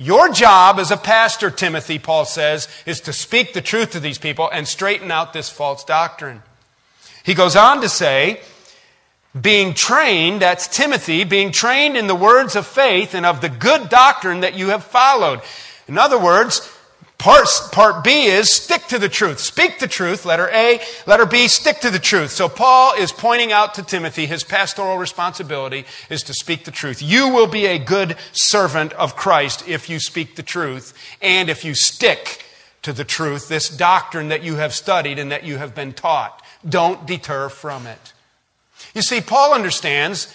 Your 0.00 0.28
job 0.28 0.78
as 0.78 0.92
a 0.92 0.96
pastor, 0.96 1.50
Timothy, 1.50 1.98
Paul 1.98 2.24
says, 2.24 2.68
is 2.86 3.00
to 3.00 3.12
speak 3.12 3.52
the 3.52 3.60
truth 3.60 3.90
to 3.90 4.00
these 4.00 4.16
people 4.16 4.48
and 4.48 4.66
straighten 4.66 5.10
out 5.10 5.32
this 5.32 5.50
false 5.50 5.82
doctrine. 5.82 6.42
He 7.24 7.34
goes 7.34 7.56
on 7.56 7.80
to 7.80 7.88
say, 7.88 8.40
being 9.38 9.74
trained, 9.74 10.40
that's 10.40 10.68
Timothy, 10.68 11.24
being 11.24 11.50
trained 11.50 11.96
in 11.96 12.06
the 12.06 12.14
words 12.14 12.54
of 12.54 12.64
faith 12.64 13.12
and 13.12 13.26
of 13.26 13.40
the 13.40 13.48
good 13.48 13.88
doctrine 13.88 14.40
that 14.40 14.54
you 14.54 14.68
have 14.68 14.84
followed. 14.84 15.40
In 15.88 15.98
other 15.98 16.18
words, 16.18 16.60
Part, 17.18 17.48
part 17.72 18.04
B 18.04 18.26
is 18.26 18.52
stick 18.52 18.86
to 18.86 18.98
the 18.98 19.08
truth. 19.08 19.40
Speak 19.40 19.80
the 19.80 19.88
truth, 19.88 20.24
letter 20.24 20.48
A. 20.50 20.80
Letter 21.04 21.26
B, 21.26 21.48
stick 21.48 21.80
to 21.80 21.90
the 21.90 21.98
truth. 21.98 22.30
So 22.30 22.48
Paul 22.48 22.94
is 22.94 23.10
pointing 23.10 23.50
out 23.50 23.74
to 23.74 23.82
Timothy 23.82 24.26
his 24.26 24.44
pastoral 24.44 24.98
responsibility 24.98 25.84
is 26.08 26.22
to 26.24 26.32
speak 26.32 26.64
the 26.64 26.70
truth. 26.70 27.02
You 27.02 27.28
will 27.28 27.48
be 27.48 27.66
a 27.66 27.80
good 27.80 28.16
servant 28.30 28.92
of 28.92 29.16
Christ 29.16 29.66
if 29.66 29.90
you 29.90 29.98
speak 29.98 30.36
the 30.36 30.44
truth 30.44 30.94
and 31.20 31.50
if 31.50 31.64
you 31.64 31.74
stick 31.74 32.44
to 32.82 32.92
the 32.92 33.04
truth, 33.04 33.48
this 33.48 33.68
doctrine 33.68 34.28
that 34.28 34.44
you 34.44 34.54
have 34.54 34.72
studied 34.72 35.18
and 35.18 35.32
that 35.32 35.42
you 35.42 35.56
have 35.58 35.74
been 35.74 35.92
taught. 35.92 36.40
Don't 36.66 37.04
deter 37.04 37.48
from 37.48 37.88
it. 37.88 38.12
You 38.94 39.02
see, 39.02 39.20
Paul 39.20 39.54
understands 39.54 40.32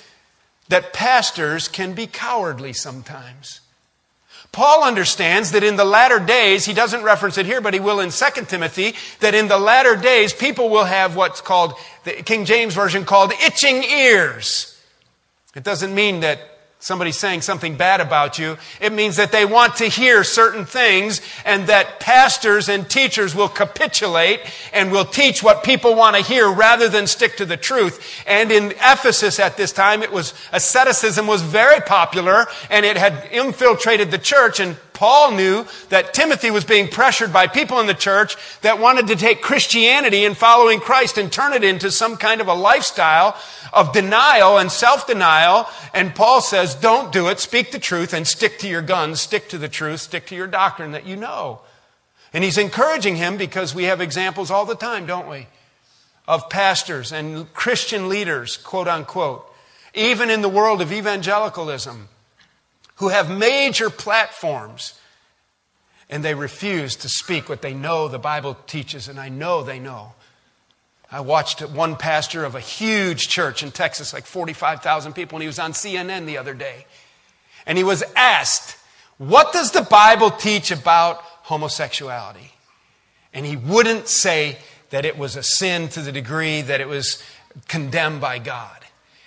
that 0.68 0.92
pastors 0.92 1.70
can 1.70 1.94
be 1.94 2.08
cowardly 2.08 2.74
sometimes. 2.74 3.62
Paul 4.54 4.84
understands 4.84 5.52
that 5.52 5.64
in 5.64 5.78
the 5.78 5.84
latter 5.84 6.20
days, 6.20 6.64
he 6.64 6.74
doesn't 6.74 7.02
reference 7.04 7.40
it 7.40 7.48
here, 7.48 7.60
but 7.60 7.74
he 7.74 7.80
will 7.80 8.00
in 8.00 8.12
2 8.12 8.46
Timothy, 8.46 8.94
that 9.20 9.34
in 9.34 9.48
the 9.48 9.58
latter 9.58 9.96
days, 9.96 10.32
people 10.32 10.70
will 10.70 10.86
have 10.86 11.16
what's 11.16 11.42
called, 11.42 11.74
the 12.04 12.12
King 12.12 12.46
James 12.46 12.76
Version 12.76 13.04
called 13.04 13.34
itching 13.44 13.84
ears. 13.84 14.80
It 15.56 15.64
doesn't 15.64 15.94
mean 15.94 16.20
that 16.20 16.53
somebody's 16.84 17.18
saying 17.18 17.42
something 17.42 17.78
bad 17.78 18.02
about 18.02 18.38
you. 18.38 18.58
It 18.82 18.92
means 18.92 19.16
that 19.16 19.32
they 19.32 19.46
want 19.46 19.78
to 19.78 19.86
hear 19.86 20.26
certain 20.26 20.66
things 20.66 21.22
and 21.46 21.68
that 21.68 22.02
pastors 22.02 22.68
and 22.68 22.90
teachers 22.90 23.34
will 23.34 23.48
capitulate 23.48 24.42
and 24.74 24.92
will 24.92 25.06
teach 25.06 25.42
what 25.42 25.64
people 25.64 25.96
want 25.96 26.18
to 26.18 26.22
hear 26.22 26.52
rather 26.52 26.90
than 26.90 27.08
stick 27.08 27.38
to 27.38 27.46
the 27.46 27.56
truth. 27.56 28.22
And 28.28 28.52
in 28.52 28.72
Ephesus 28.72 29.40
at 29.40 29.56
this 29.56 29.72
time, 29.72 30.04
it 30.04 30.12
was, 30.12 30.34
asceticism 30.52 31.26
was 31.26 31.42
very 31.42 31.80
popular 31.80 32.48
and 32.70 32.86
it 32.86 32.98
had 32.98 33.30
infiltrated 33.32 34.12
the 34.12 34.18
church 34.18 34.60
and 34.60 34.76
Paul 35.04 35.32
knew 35.32 35.66
that 35.90 36.14
Timothy 36.14 36.50
was 36.50 36.64
being 36.64 36.88
pressured 36.88 37.34
by 37.34 37.48
people 37.48 37.82
in 37.82 37.88
the 37.88 37.94
church 37.94 38.38
that 38.62 38.80
wanted 38.80 39.08
to 39.08 39.18
take 39.18 39.42
Christianity 39.42 40.24
and 40.24 40.38
following 40.38 40.80
Christ 40.80 41.18
and 41.18 41.30
turn 41.30 41.52
it 41.52 41.62
into 41.62 41.92
some 41.92 42.16
kind 42.16 42.40
of 42.40 42.48
a 42.48 42.54
lifestyle 42.54 43.36
of 43.74 43.92
denial 43.92 44.58
and 44.58 44.72
self 44.72 45.06
denial. 45.06 45.68
And 45.94 46.16
Paul 46.16 46.40
says, 46.40 46.74
don't 46.74 47.12
do 47.12 47.28
it. 47.28 47.42
Speak 47.42 47.74
the 47.74 47.80
truth 47.80 48.14
and 48.14 48.26
stick 48.26 48.60
to 48.60 48.70
your 48.70 48.82
guns. 48.82 49.20
Stick 49.20 49.50
to 49.50 49.58
the 49.58 49.68
truth. 49.68 50.00
Stick 50.00 50.26
to 50.28 50.36
your 50.36 50.48
doctrine 50.48 50.94
that 50.94 51.06
you 51.06 51.18
know. 51.18 51.60
And 52.32 52.42
he's 52.42 52.58
encouraging 52.58 53.18
him 53.18 53.36
because 53.36 53.76
we 53.76 53.84
have 53.84 54.00
examples 54.00 54.52
all 54.52 54.66
the 54.66 54.74
time, 54.74 55.06
don't 55.06 55.28
we? 55.28 55.48
Of 56.30 56.50
pastors 56.50 57.12
and 57.12 57.54
Christian 57.54 58.08
leaders, 58.08 58.56
quote 58.56 58.88
unquote, 58.88 59.54
even 59.94 60.30
in 60.30 60.42
the 60.42 60.48
world 60.48 60.82
of 60.82 60.94
evangelicalism, 60.94 62.08
who 63.04 63.10
have 63.10 63.30
major 63.30 63.90
platforms 63.90 64.98
and 66.10 66.24
they 66.24 66.34
refuse 66.34 66.96
to 66.96 67.10
speak 67.10 67.50
what 67.50 67.62
they 67.62 67.74
know 67.74 68.08
the 68.08 68.18
Bible 68.18 68.56
teaches, 68.66 69.10
and 69.10 69.20
I 69.20 69.28
know 69.28 69.62
they 69.62 69.78
know. 69.78 70.14
I 71.12 71.20
watched 71.20 71.62
one 71.62 71.98
pastor 71.98 72.46
of 72.46 72.56
a 72.56 72.62
huge 72.62 73.28
church 73.28 73.62
in 73.62 73.72
Texas, 73.72 74.14
like 74.14 74.26
45,000 74.26 75.12
people, 75.12 75.36
and 75.36 75.44
he 75.44 75.48
was 75.48 75.60
on 75.60 75.74
CNN 75.74 76.26
the 76.26 76.38
other 76.38 76.54
day. 76.54 76.86
And 77.66 77.78
he 77.78 77.84
was 77.84 78.04
asked, 78.16 78.78
What 79.18 79.52
does 79.52 79.72
the 79.72 79.82
Bible 79.82 80.32
teach 80.32 80.72
about 80.72 81.18
homosexuality? 81.18 82.54
And 83.34 83.46
he 83.46 83.58
wouldn't 83.58 84.08
say 84.08 84.60
that 84.92 85.04
it 85.04 85.18
was 85.18 85.36
a 85.36 85.44
sin 85.44 85.90
to 85.90 86.02
the 86.02 86.14
degree 86.14 86.62
that 86.62 86.80
it 86.80 86.88
was 86.88 87.22
condemned 87.68 88.22
by 88.22 88.40
God. 88.40 88.78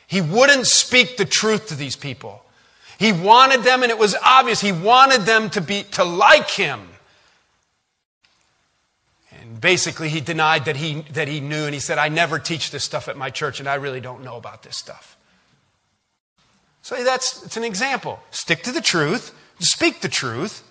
He 0.07 0.23
wouldn't 0.23 0.67
speak 0.67 1.19
the 1.19 1.27
truth 1.27 1.69
to 1.69 1.75
these 1.75 1.97
people. 1.97 2.43
He 2.99 3.13
wanted 3.13 3.63
them, 3.63 3.83
and 3.83 3.91
it 3.91 3.99
was 3.99 4.17
obvious, 4.25 4.61
he 4.61 4.73
wanted 4.73 5.23
them 5.23 5.51
to 5.51 5.61
be, 5.61 5.83
to 5.93 6.05
like 6.05 6.51
him 6.51 6.89
And 9.47 9.61
basically 9.61 10.09
he 10.09 10.21
denied 10.21 10.65
that 10.65 10.77
he, 10.77 11.03
that 11.13 11.29
he 11.29 11.41
knew, 11.41 11.65
and 11.65 11.73
he 11.73 11.81
said, 11.81 11.99
I 11.99 12.09
never 12.09 12.39
teach 12.39 12.71
this 12.71 12.85
stuff 12.85 13.09
at 13.09 13.17
my 13.17 13.31
church, 13.31 13.61
and 13.61 13.69
I 13.69 13.77
really 13.77 14.01
don't 14.01 14.25
know 14.25 14.37
about 14.37 14.63
this 14.63 14.77
stuff. 14.77 15.17
So 16.83 17.03
that's 17.03 17.45
it's 17.45 17.57
an 17.57 17.65
example. 17.65 18.21
Stick 18.31 18.63
to 18.65 18.73
the 18.73 18.81
truth, 18.81 19.35
speak 19.59 20.01
the 20.01 20.09
truth, 20.09 20.63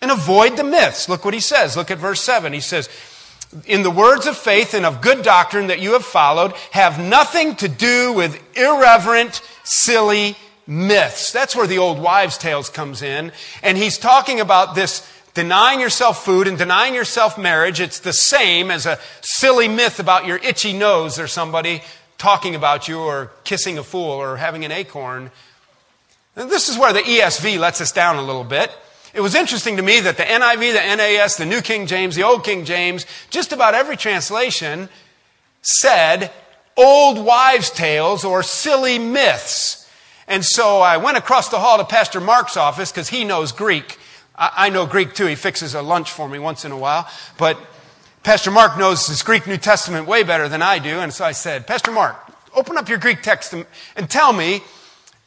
and 0.00 0.10
avoid 0.10 0.56
the 0.56 0.64
myths. 0.64 1.08
Look 1.08 1.24
what 1.24 1.34
he 1.34 1.40
says. 1.40 1.76
Look 1.76 1.90
at 1.90 1.98
verse 1.98 2.20
7. 2.20 2.52
He 2.52 2.60
says, 2.60 2.88
In 3.66 3.82
the 3.82 3.90
words 3.90 4.26
of 4.26 4.36
faith 4.36 4.74
and 4.74 4.84
of 4.84 5.00
good 5.00 5.22
doctrine 5.22 5.68
that 5.68 5.80
you 5.80 5.94
have 5.94 6.04
followed, 6.04 6.52
have 6.72 7.00
nothing 7.00 7.56
to 7.56 7.68
do 7.68 8.12
with 8.12 8.40
irreverent, 8.56 9.40
silly 9.64 10.36
myths. 10.66 11.32
That's 11.32 11.54
where 11.54 11.66
the 11.66 11.78
old 11.78 11.98
wives' 11.98 12.38
tales 12.38 12.70
comes 12.70 13.02
in. 13.02 13.32
And 13.62 13.78
he's 13.78 13.98
talking 13.98 14.40
about 14.40 14.74
this 14.74 15.08
Denying 15.34 15.80
yourself 15.80 16.24
food 16.24 16.46
and 16.46 16.56
denying 16.56 16.94
yourself 16.94 17.36
marriage, 17.36 17.80
it's 17.80 17.98
the 17.98 18.12
same 18.12 18.70
as 18.70 18.86
a 18.86 19.00
silly 19.20 19.66
myth 19.66 19.98
about 19.98 20.26
your 20.26 20.36
itchy 20.38 20.72
nose 20.72 21.18
or 21.18 21.26
somebody 21.26 21.82
talking 22.18 22.54
about 22.54 22.86
you 22.86 23.00
or 23.00 23.32
kissing 23.42 23.76
a 23.76 23.82
fool 23.82 24.12
or 24.12 24.36
having 24.36 24.64
an 24.64 24.70
acorn. 24.70 25.32
And 26.36 26.48
this 26.48 26.68
is 26.68 26.78
where 26.78 26.92
the 26.92 27.00
ESV 27.00 27.58
lets 27.58 27.80
us 27.80 27.90
down 27.90 28.14
a 28.16 28.22
little 28.22 28.44
bit. 28.44 28.70
It 29.12 29.20
was 29.20 29.34
interesting 29.34 29.76
to 29.76 29.82
me 29.82 29.98
that 30.00 30.16
the 30.16 30.22
NIV, 30.22 30.72
the 30.72 30.96
NAS, 30.96 31.36
the 31.36 31.46
New 31.46 31.62
King 31.62 31.88
James, 31.88 32.14
the 32.14 32.22
Old 32.22 32.44
King 32.44 32.64
James, 32.64 33.04
just 33.30 33.52
about 33.52 33.74
every 33.74 33.96
translation 33.96 34.88
said 35.62 36.30
old 36.76 37.24
wives' 37.24 37.70
tales 37.70 38.24
or 38.24 38.44
silly 38.44 39.00
myths. 39.00 39.83
And 40.26 40.44
so 40.44 40.80
I 40.80 40.96
went 40.96 41.16
across 41.16 41.48
the 41.48 41.58
hall 41.58 41.78
to 41.78 41.84
Pastor 41.84 42.20
Mark's 42.20 42.56
office 42.56 42.90
because 42.90 43.08
he 43.08 43.24
knows 43.24 43.52
Greek. 43.52 43.98
I, 44.36 44.70
know 44.70 44.86
Greek 44.86 45.14
too. 45.14 45.26
He 45.26 45.36
fixes 45.36 45.74
a 45.74 45.82
lunch 45.82 46.10
for 46.10 46.28
me 46.28 46.38
once 46.38 46.64
in 46.64 46.72
a 46.72 46.76
while. 46.76 47.08
But 47.38 47.58
Pastor 48.24 48.50
Mark 48.50 48.76
knows 48.78 49.06
his 49.06 49.22
Greek 49.22 49.46
New 49.46 49.58
Testament 49.58 50.08
way 50.08 50.22
better 50.22 50.48
than 50.48 50.62
I 50.62 50.78
do. 50.78 50.98
And 50.98 51.12
so 51.12 51.24
I 51.24 51.32
said, 51.32 51.66
Pastor 51.66 51.92
Mark, 51.92 52.16
open 52.54 52.76
up 52.76 52.88
your 52.88 52.98
Greek 52.98 53.22
text 53.22 53.52
and 53.52 54.10
tell 54.10 54.32
me, 54.32 54.62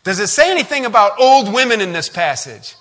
does 0.04 0.20
it 0.20 0.28
say 0.28 0.52
anything 0.52 0.86
about 0.86 1.20
old 1.20 1.54
women 1.54 1.80
in 1.80 1.94
this 1.94 2.10
passage? 2.10 2.76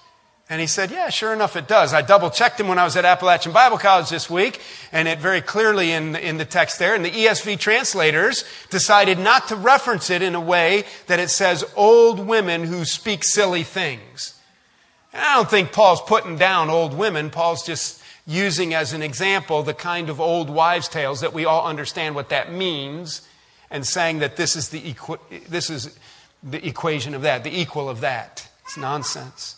And 0.48 0.60
he 0.60 0.68
said, 0.68 0.92
Yeah, 0.92 1.08
sure 1.08 1.32
enough, 1.32 1.56
it 1.56 1.66
does. 1.66 1.92
I 1.92 2.02
double 2.02 2.30
checked 2.30 2.60
him 2.60 2.68
when 2.68 2.78
I 2.78 2.84
was 2.84 2.96
at 2.96 3.04
Appalachian 3.04 3.52
Bible 3.52 3.78
College 3.78 4.10
this 4.10 4.30
week, 4.30 4.60
and 4.92 5.08
it 5.08 5.18
very 5.18 5.40
clearly 5.40 5.90
in, 5.90 6.14
in 6.14 6.38
the 6.38 6.44
text 6.44 6.78
there. 6.78 6.94
And 6.94 7.04
the 7.04 7.10
ESV 7.10 7.58
translators 7.58 8.44
decided 8.70 9.18
not 9.18 9.48
to 9.48 9.56
reference 9.56 10.08
it 10.08 10.22
in 10.22 10.36
a 10.36 10.40
way 10.40 10.84
that 11.08 11.18
it 11.18 11.30
says 11.30 11.64
old 11.74 12.20
women 12.20 12.62
who 12.62 12.84
speak 12.84 13.24
silly 13.24 13.64
things. 13.64 14.40
And 15.12 15.22
I 15.22 15.34
don't 15.34 15.50
think 15.50 15.72
Paul's 15.72 16.02
putting 16.02 16.36
down 16.36 16.70
old 16.70 16.96
women. 16.96 17.30
Paul's 17.30 17.66
just 17.66 18.02
using 18.24 18.72
as 18.72 18.92
an 18.92 19.02
example 19.02 19.62
the 19.62 19.74
kind 19.74 20.08
of 20.08 20.20
old 20.20 20.48
wives' 20.48 20.88
tales 20.88 21.20
that 21.22 21.32
we 21.32 21.44
all 21.44 21.66
understand 21.66 22.14
what 22.14 22.28
that 22.28 22.52
means 22.52 23.26
and 23.68 23.84
saying 23.84 24.20
that 24.20 24.36
this 24.36 24.54
is 24.54 24.68
the, 24.68 24.90
equi- 24.90 25.40
this 25.48 25.70
is 25.70 25.98
the 26.42 26.64
equation 26.64 27.14
of 27.14 27.22
that, 27.22 27.42
the 27.42 27.60
equal 27.60 27.88
of 27.88 28.00
that. 28.00 28.48
It's 28.64 28.76
nonsense. 28.76 29.55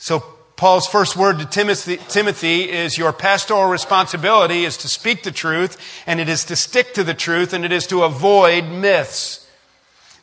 So 0.00 0.20
Paul's 0.56 0.86
first 0.86 1.14
word 1.14 1.40
to 1.40 1.44
Timothy, 1.44 1.98
Timothy, 2.08 2.70
is 2.70 2.96
your 2.96 3.12
pastoral 3.12 3.68
responsibility 3.68 4.64
is 4.64 4.78
to 4.78 4.88
speak 4.88 5.24
the 5.24 5.30
truth, 5.30 5.76
and 6.06 6.18
it 6.18 6.26
is 6.26 6.46
to 6.46 6.56
stick 6.56 6.94
to 6.94 7.04
the 7.04 7.12
truth, 7.12 7.52
and 7.52 7.66
it 7.66 7.70
is 7.70 7.86
to 7.88 8.02
avoid 8.04 8.64
myths. 8.64 9.46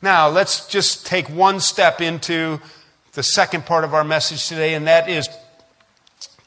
Now, 0.02 0.30
let's 0.30 0.68
just 0.68 1.06
take 1.06 1.30
one 1.30 1.60
step 1.60 2.02
into 2.02 2.60
the 3.14 3.22
second 3.22 3.68
part 3.68 3.84
of 3.84 3.94
our 3.94 4.04
message 4.04 4.48
today, 4.48 4.74
and 4.74 4.88
that 4.88 5.10
is 5.10 5.30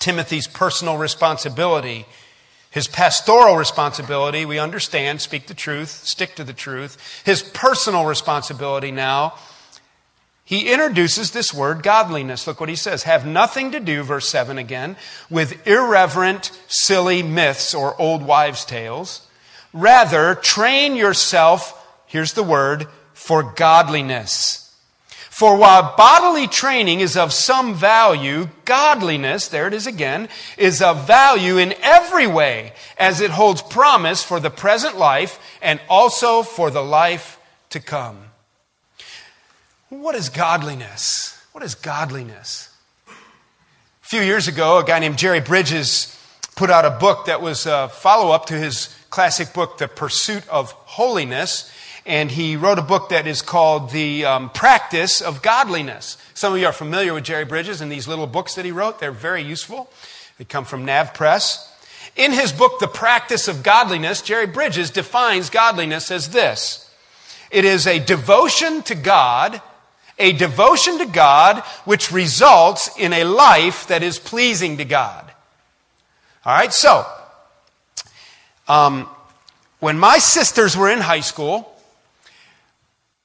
Timothy's 0.01 0.49
personal 0.49 0.99
responsibility. 0.99 2.07
His 2.73 2.89
pastoral 2.89 3.57
responsibility, 3.57 4.45
we 4.45 4.59
understand, 4.59 5.21
speak 5.21 5.47
the 5.47 5.55
truth, 5.55 5.91
stick 6.05 6.35
to 6.35 6.43
the 6.43 6.53
truth. 6.53 7.23
His 7.25 7.43
personal 7.43 8.07
responsibility 8.07 8.91
now, 8.91 9.35
he 10.51 10.69
introduces 10.73 11.31
this 11.31 11.55
word 11.55 11.85
godliness. 11.85 12.45
Look 12.45 12.59
what 12.59 12.69
he 12.69 12.75
says. 12.75 13.05
Have 13.05 13.25
nothing 13.25 13.71
to 13.71 13.79
do, 13.79 14.03
verse 14.03 14.29
7 14.29 14.59
again, 14.59 14.97
with 15.31 15.65
irreverent, 15.65 16.51
silly 16.67 17.23
myths 17.23 17.73
or 17.73 17.95
old 18.01 18.25
wives' 18.25 18.65
tales. 18.65 19.29
Rather, 19.73 20.35
train 20.35 20.97
yourself, 20.97 21.81
here's 22.07 22.33
the 22.33 22.43
word, 22.43 22.89
for 23.13 23.45
godliness. 23.45 24.75
For 25.15 25.57
while 25.57 25.95
bodily 25.97 26.49
training 26.49 26.99
is 26.99 27.17
of 27.17 27.33
some 27.33 27.73
value, 27.73 28.49
godliness, 28.65 29.47
there 29.47 29.69
it 29.69 29.73
is 29.73 29.87
again, 29.87 30.29
is 30.59 30.83
of 30.83 31.07
value 31.07 31.59
in 31.59 31.75
every 31.81 32.27
way, 32.27 32.73
as 32.99 33.21
it 33.21 33.31
holds 33.31 33.63
promise 33.63 34.25
for 34.25 34.41
the 34.41 34.51
present 34.51 34.99
life 34.99 35.39
and 35.63 35.81
also 35.89 36.43
for 36.43 36.73
the 36.73 36.83
life 36.83 37.39
to 37.69 37.79
come. 37.79 38.30
What 39.91 40.15
is 40.15 40.29
godliness? 40.29 41.37
What 41.53 41.63
is 41.63 41.75
godliness? 41.75 42.75
A 43.09 43.13
few 44.01 44.23
years 44.23 44.49
ago, 44.49 44.79
a 44.79 44.85
guy 44.85 44.99
named 45.01 45.19
Jerry 45.19 45.41
Bridges 45.41 46.17
put 46.57 46.71
out 46.71 46.85
a 46.85 46.91
book 46.91 47.27
that 47.27 47.43
was 47.43 47.67
a 47.67 47.89
follow 47.89 48.33
up 48.33 48.47
to 48.47 48.55
his 48.55 48.95
classic 49.11 49.53
book, 49.53 49.79
The 49.79 49.89
Pursuit 49.89 50.49
of 50.49 50.73
Holiness 50.73 51.71
and 52.07 52.31
he 52.31 52.57
wrote 52.57 52.79
a 52.79 52.83
book 52.83 53.11
that 53.11 53.27
is 53.27 53.43
called 53.43 53.91
The 53.91 54.25
um, 54.25 54.51
Practice 54.51 55.21
of 55.21 55.43
Godliness. 55.43 56.17
Some 56.35 56.55
of 56.55 56.59
you 56.59 56.67
are 56.67 56.73
familiar 56.73 57.15
with 57.15 57.25
Jerry 57.25 57.45
Bridges 57.45 57.81
and 57.81 57.93
these 57.93 58.09
little 58.09 58.27
books 58.27 58.55
that 58.55 58.65
he 58.65 58.73
wrote. 58.73 59.01
They're 59.01 59.13
very 59.13 59.43
useful. 59.43 59.91
They 60.39 60.45
come 60.45 60.65
from 60.65 60.85
Nav 60.85 61.15
Press. 61.15 61.67
In 62.17 62.33
his 62.33 62.53
book, 62.53 62.81
The 62.81 62.89
Practice 62.89 63.49
of 63.49 63.63
Godliness, 63.63 64.23
Jerry 64.23 64.47
Bridges 64.47 64.91
defines 64.91 65.51
godliness 65.51 66.11
as 66.11 66.31
this 66.31 66.87
it 67.51 67.65
is 67.65 67.87
a 67.87 67.99
devotion 67.99 68.83
to 68.83 68.95
God, 68.95 69.61
a 70.21 70.33
devotion 70.33 70.99
to 70.99 71.07
God 71.07 71.61
which 71.85 72.13
results 72.13 72.91
in 72.97 73.13
a 73.13 73.25
life 73.25 73.89
that 73.89 74.03
is 74.03 74.19
pleasing 74.19 74.77
to 74.77 74.85
God. 74.85 75.31
All 76.45 76.55
right, 76.55 76.73
so 76.73 77.05
um, 78.69 79.09
when 79.81 79.99
my 79.99 80.19
sisters 80.19 80.77
were 80.77 80.91
in 80.91 81.01
high 81.01 81.21
school, 81.21 81.75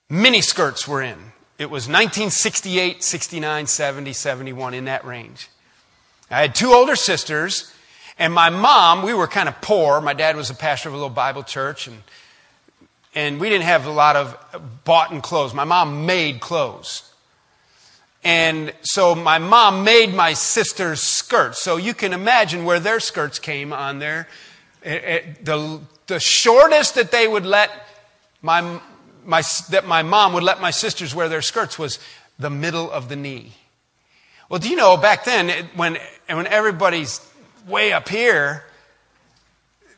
mini 0.10 0.41
skirts 0.41 0.88
were 0.88 1.01
in. 1.01 1.17
It 1.58 1.69
was 1.69 1.88
1968, 1.88 3.03
69, 3.03 3.67
70, 3.67 4.13
71, 4.13 4.73
in 4.73 4.86
that 4.86 5.05
range. 5.05 5.49
I 6.29 6.41
had 6.41 6.55
two 6.55 6.73
older 6.73 6.95
sisters, 6.95 7.71
and 8.17 8.34
my 8.34 8.49
mom, 8.49 9.03
we 9.03 9.13
were 9.13 9.27
kind 9.27 9.47
of 9.47 9.62
poor. 9.62 10.01
My 10.01 10.13
dad 10.13 10.36
was 10.36 10.49
a 10.49 10.55
pastor 10.55 10.89
of 10.89 10.95
a 10.95 10.97
little 10.97 11.10
Bible 11.10 11.43
church, 11.43 11.88
and, 11.88 12.01
and 13.15 13.39
we 13.39 13.49
didn't 13.49 13.63
have 13.63 13.88
a 13.88 13.91
lot 13.91 14.15
of 14.15 14.38
bought 14.84 15.12
in 15.12 15.21
clothes. 15.21 15.54
My 15.54 15.63
mom 15.63 16.06
made 16.06 16.41
clothes. 16.41 17.12
And 18.23 18.73
so 18.82 19.15
my 19.15 19.38
mom 19.38 19.84
made 19.84 20.13
my 20.13 20.34
sister's 20.34 21.01
skirts. 21.01 21.62
So 21.62 21.78
you 21.78 21.93
can 21.93 22.12
imagine 22.12 22.65
where 22.65 22.80
their 22.80 22.99
skirts 22.99 23.39
came 23.39 23.71
on 23.71 23.99
there. 23.99 24.28
Eh, 24.84 24.99
eh, 25.04 25.21
the, 25.41 25.80
the 26.08 26.19
shortest 26.19 26.95
that 26.95 27.12
they 27.12 27.28
would 27.28 27.45
let 27.45 27.71
my 28.41 28.80
my, 29.25 29.41
that 29.69 29.86
my 29.88 30.04
mom 30.04 30.34
would 30.34 30.43
let 30.43 30.62
my 30.62 30.71
sisters 30.71 31.13
wear 31.13 31.28
their 31.28 31.41
skirts 31.41 31.78
was 31.80 31.99
the 32.38 32.49
middle 32.49 32.91
of 32.91 33.10
the 33.10 33.15
knee. 33.15 33.54
Well, 34.49 34.60
do 34.60 34.69
you 34.69 34.75
know 34.75 34.97
back 34.97 35.25
then, 35.25 35.49
eh, 35.49 35.63
when, 35.75 35.97
when 36.28 36.47
everybody's 36.47 37.19
way 37.67 37.91
up 37.91 38.08
here, 38.08 38.63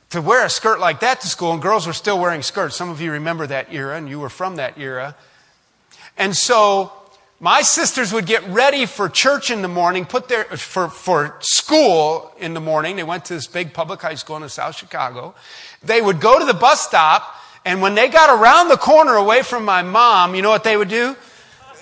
to 0.10 0.22
wear 0.22 0.46
a 0.46 0.50
skirt 0.50 0.80
like 0.80 1.02
that 1.02 1.22
to 1.22 1.28
school, 1.28 1.52
and 1.52 1.62
girls 1.62 1.86
were 1.86 1.93
still 1.93 2.20
wearing 2.20 2.41
skirts. 2.41 2.76
Some 2.76 2.89
of 2.89 3.02
you 3.02 3.12
remember 3.12 3.46
that 3.48 3.74
era, 3.74 3.98
and 3.98 4.08
you 4.08 4.20
were 4.20 4.30
from 4.30 4.56
that 4.56 4.78
era. 4.78 5.15
And 6.17 6.36
so 6.36 6.91
my 7.39 7.62
sisters 7.62 8.13
would 8.13 8.26
get 8.26 8.48
ready 8.48 8.86
for 8.86 9.10
church 9.10 9.52
in 9.52 9.62
the 9.62 9.67
morning, 9.67 10.06
put 10.06 10.28
their, 10.28 10.46
for, 10.46 10.88
for 10.89 11.36
school 11.41 12.32
in 12.39 12.54
the 12.54 12.62
morning. 12.62 12.96
They 12.96 13.04
went 13.04 13.26
to 13.26 13.36
this 13.36 13.48
big 13.48 13.74
public 13.74 14.02
high 14.02 14.15
school 14.15 14.38
in 14.38 14.50
South 14.50 14.76
Chicago. 14.76 15.36
They 15.84 16.02
would 16.02 16.20
go 16.20 16.39
to 16.39 16.46
the 16.46 16.54
bus 16.54 16.82
stop, 16.82 17.36
and 17.65 17.82
when 17.82 17.93
they 17.93 18.08
got 18.08 18.30
around 18.30 18.70
the 18.70 18.78
corner 18.78 19.15
away 19.15 19.43
from 19.43 19.65
my 19.65 19.84
mom, 19.84 20.36
you 20.36 20.41
know 20.41 20.50
what 20.50 20.63
they 20.63 20.78
would 20.78 20.89
do? 20.89 21.15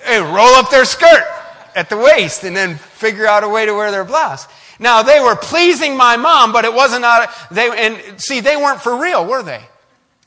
They 0.06 0.20
would 0.20 0.34
roll 0.34 0.54
up 0.56 0.70
their 0.70 0.84
skirt 0.84 1.24
at 1.76 1.88
the 1.88 1.96
waist 1.96 2.42
and 2.42 2.56
then 2.56 2.76
figure 2.76 3.26
out 3.26 3.44
a 3.44 3.48
way 3.48 3.66
to 3.66 3.72
wear 3.72 3.90
their 3.90 4.04
blouse. 4.04 4.46
Now 4.78 5.02
they 5.02 5.20
were 5.20 5.36
pleasing 5.36 5.96
my 5.96 6.16
mom, 6.16 6.52
but 6.52 6.64
it 6.64 6.72
wasn't 6.72 7.04
out. 7.04 7.28
They 7.50 7.70
and 7.70 8.20
see 8.20 8.40
they 8.40 8.56
weren't 8.56 8.82
for 8.82 8.96
real, 9.00 9.26
were 9.26 9.42
they? 9.42 9.62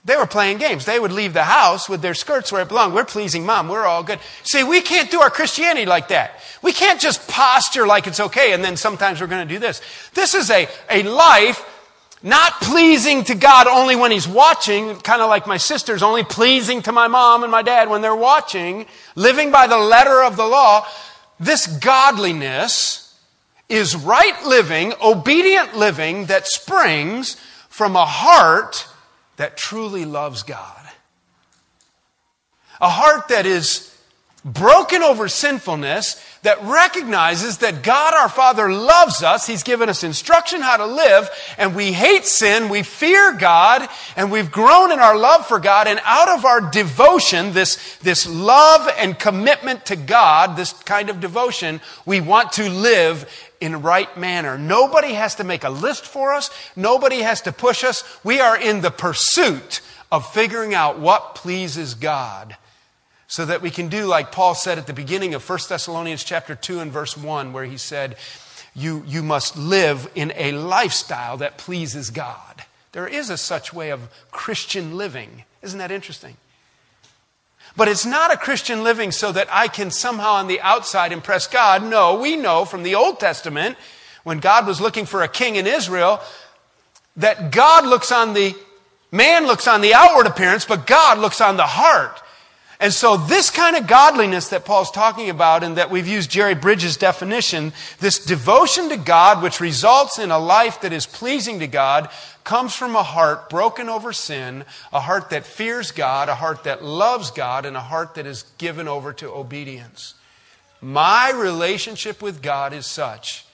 They 0.05 0.15
were 0.15 0.25
playing 0.25 0.57
games. 0.59 0.85
They 0.85 0.99
would 0.99 1.11
leave 1.11 1.33
the 1.33 1.43
house 1.43 1.89
with 1.89 2.01
their 2.01 2.13
skirts 2.13 2.51
where 2.51 2.61
it 2.61 2.69
belonged. 2.69 2.93
We're 2.93 3.05
pleasing 3.05 3.45
mom. 3.45 3.67
We're 3.67 3.85
all 3.85 4.01
good. 4.01 4.19
See, 4.43 4.63
we 4.63 4.81
can't 4.81 5.11
do 5.11 5.21
our 5.21 5.29
Christianity 5.29 5.85
like 5.85 6.07
that. 6.07 6.39
We 6.63 6.71
can't 6.71 7.01
just 7.01 7.27
posture 7.27 7.85
like 7.85 8.07
it's 8.07 8.19
okay 8.19 8.53
and 8.53 8.63
then 8.63 8.77
sometimes 8.77 9.19
we're 9.19 9.27
going 9.27 9.47
to 9.47 9.53
do 9.53 9.59
this. 9.59 9.81
This 10.13 10.33
is 10.33 10.49
a, 10.49 10.67
a 10.89 11.03
life 11.03 11.65
not 12.23 12.53
pleasing 12.61 13.23
to 13.25 13.35
God 13.35 13.67
only 13.67 13.95
when 13.95 14.11
He's 14.11 14.27
watching, 14.27 14.95
kind 14.97 15.21
of 15.21 15.29
like 15.29 15.47
my 15.47 15.57
sisters, 15.57 16.01
only 16.01 16.23
pleasing 16.23 16.81
to 16.83 16.91
my 16.91 17.07
mom 17.07 17.43
and 17.43 17.51
my 17.51 17.61
dad 17.61 17.89
when 17.89 18.01
they're 18.01 18.15
watching, 18.15 18.85
living 19.15 19.51
by 19.51 19.67
the 19.67 19.77
letter 19.77 20.23
of 20.23 20.37
the 20.37 20.45
law. 20.45 20.85
This 21.39 21.67
godliness 21.67 23.08
is 23.69 23.95
right 23.95 24.43
living, 24.45 24.93
obedient 25.01 25.77
living 25.77 26.25
that 26.25 26.47
springs 26.47 27.35
from 27.69 27.95
a 27.95 28.05
heart 28.05 28.87
that 29.37 29.55
truly 29.55 30.03
loves 30.05 30.43
God. 30.43 30.75
A 32.81 32.89
heart 32.89 33.27
that 33.29 33.45
is 33.45 33.95
broken 34.45 35.03
over 35.03 35.27
sinfulness 35.27 36.23
that 36.43 36.63
recognizes 36.63 37.57
that 37.57 37.83
God 37.83 38.13
our 38.13 38.29
Father 38.29 38.71
loves 38.71 39.21
us. 39.21 39.45
He's 39.45 39.63
given 39.63 39.89
us 39.89 40.03
instruction 40.03 40.61
how 40.61 40.77
to 40.77 40.85
live, 40.85 41.29
and 41.57 41.75
we 41.75 41.91
hate 41.91 42.25
sin, 42.25 42.69
we 42.69 42.83
fear 42.83 43.33
God, 43.33 43.87
and 44.15 44.31
we've 44.31 44.51
grown 44.51 44.91
in 44.91 44.99
our 44.99 45.17
love 45.17 45.45
for 45.45 45.59
God, 45.59 45.87
and 45.87 45.99
out 46.05 46.29
of 46.29 46.45
our 46.45 46.61
devotion, 46.61 47.51
this, 47.51 47.97
this 47.97 48.27
love 48.27 48.89
and 48.97 49.19
commitment 49.19 49.85
to 49.87 49.97
God, 49.97 50.55
this 50.55 50.71
kind 50.83 51.09
of 51.09 51.19
devotion, 51.19 51.81
we 52.05 52.21
want 52.21 52.53
to 52.53 52.69
live 52.69 53.29
in 53.59 53.81
right 53.81 54.17
manner. 54.17 54.57
Nobody 54.57 55.13
has 55.13 55.35
to 55.35 55.43
make 55.43 55.65
a 55.65 55.69
list 55.69 56.05
for 56.05 56.33
us. 56.33 56.49
Nobody 56.77 57.19
has 57.19 57.41
to 57.41 57.51
push 57.51 57.83
us. 57.83 58.03
We 58.23 58.39
are 58.39 58.57
in 58.57 58.79
the 58.79 58.91
pursuit 58.91 59.81
of 60.11 60.31
figuring 60.31 60.73
out 60.73 60.97
what 60.97 61.35
pleases 61.35 61.93
God 61.93 62.55
so 63.29 63.45
that 63.45 63.61
we 63.61 63.69
can 63.69 63.87
do 63.89 64.05
like 64.05 64.31
Paul 64.31 64.55
said 64.55 64.79
at 64.79 64.87
the 64.87 64.93
beginning 64.93 65.35
of 65.35 65.47
1 65.47 65.59
Thessalonians 65.69 66.23
chapter 66.23 66.55
2 66.55 66.79
and 66.79 66.91
verse 66.91 67.15
1 67.15 67.53
where 67.53 67.63
he 67.63 67.77
said 67.77 68.17
you, 68.75 69.03
you 69.07 69.21
must 69.21 69.55
live 69.55 70.09
in 70.15 70.33
a 70.35 70.51
lifestyle 70.51 71.37
that 71.37 71.57
pleases 71.57 72.09
God. 72.09 72.63
There 72.91 73.07
is 73.07 73.29
a 73.29 73.37
such 73.37 73.71
way 73.71 73.91
of 73.91 74.09
Christian 74.31 74.97
living. 74.97 75.43
Isn't 75.61 75.77
that 75.77 75.91
interesting? 75.91 76.37
But 77.77 77.87
it's 77.87 78.05
not 78.05 78.33
a 78.33 78.37
Christian 78.37 78.83
living 78.83 79.11
so 79.11 79.31
that 79.31 79.47
I 79.51 79.67
can 79.67 79.91
somehow 79.91 80.31
on 80.31 80.47
the 80.47 80.59
outside 80.61 81.11
impress 81.11 81.45
God. 81.45 81.83
No, 81.83 82.19
we 82.19 82.35
know 82.35 82.65
from 82.65 82.81
the 82.81 82.95
Old 82.95 83.19
Testament 83.19 83.77
when 84.23 84.39
God 84.39 84.65
was 84.65 84.81
looking 84.81 85.05
for 85.05 85.21
a 85.21 85.27
king 85.27 85.55
in 85.55 85.67
Israel 85.67 86.19
that 87.15 87.51
God 87.51 87.85
looks 87.85 88.11
on 88.11 88.33
the 88.33 88.55
man 89.11 89.45
looks 89.45 89.67
on 89.67 89.81
the 89.81 89.93
outward 89.93 90.25
appearance, 90.25 90.65
but 90.65 90.87
God 90.87 91.19
looks 91.19 91.41
on 91.41 91.57
the 91.57 91.67
heart. 91.67 92.21
And 92.81 92.93
so 92.93 93.17
this 93.17 93.49
kind 93.49 93.75
of 93.75 93.87
godliness 93.87 94.49
that 94.49 94.63
Paul's 94.63 94.89
talking 94.89 95.29
about 95.29 95.63
and 95.63 95.75
that 95.75 95.91
we've 95.91 96.07
used 96.07 96.31
Jerry 96.31 96.55
Bridges' 96.55 96.95
definition, 96.95 97.73
this 97.99 98.23
devotion 98.23 98.87
to 98.87 98.95
God 98.95 99.43
which 99.43 99.59
results 99.59 100.17
in 100.17 100.31
a 100.31 100.39
life 100.39 100.79
that 100.81 100.93
is 100.93 101.05
pleasing 101.05 101.59
to 101.59 101.67
God, 101.67 102.09
comes 102.45 102.73
from 102.73 102.95
a 102.95 103.03
heart 103.03 103.49
broken 103.49 103.89
over 103.89 104.13
sin, 104.13 104.63
a 104.93 105.01
heart 105.01 105.29
that 105.31 105.45
fears 105.45 105.91
God, 105.91 106.29
a 106.29 106.35
heart 106.35 106.63
that 106.63 106.81
loves 106.81 107.31
God, 107.31 107.65
and 107.65 107.75
a 107.75 107.81
heart 107.81 108.15
that 108.15 108.25
is 108.25 108.43
given 108.57 108.87
over 108.87 109.11
to 109.11 109.29
obedience. 109.29 110.13
My 110.81 111.31
relationship 111.35 112.21
with 112.21 112.41
God 112.41 112.71
is 112.71 112.85
such 112.85 113.45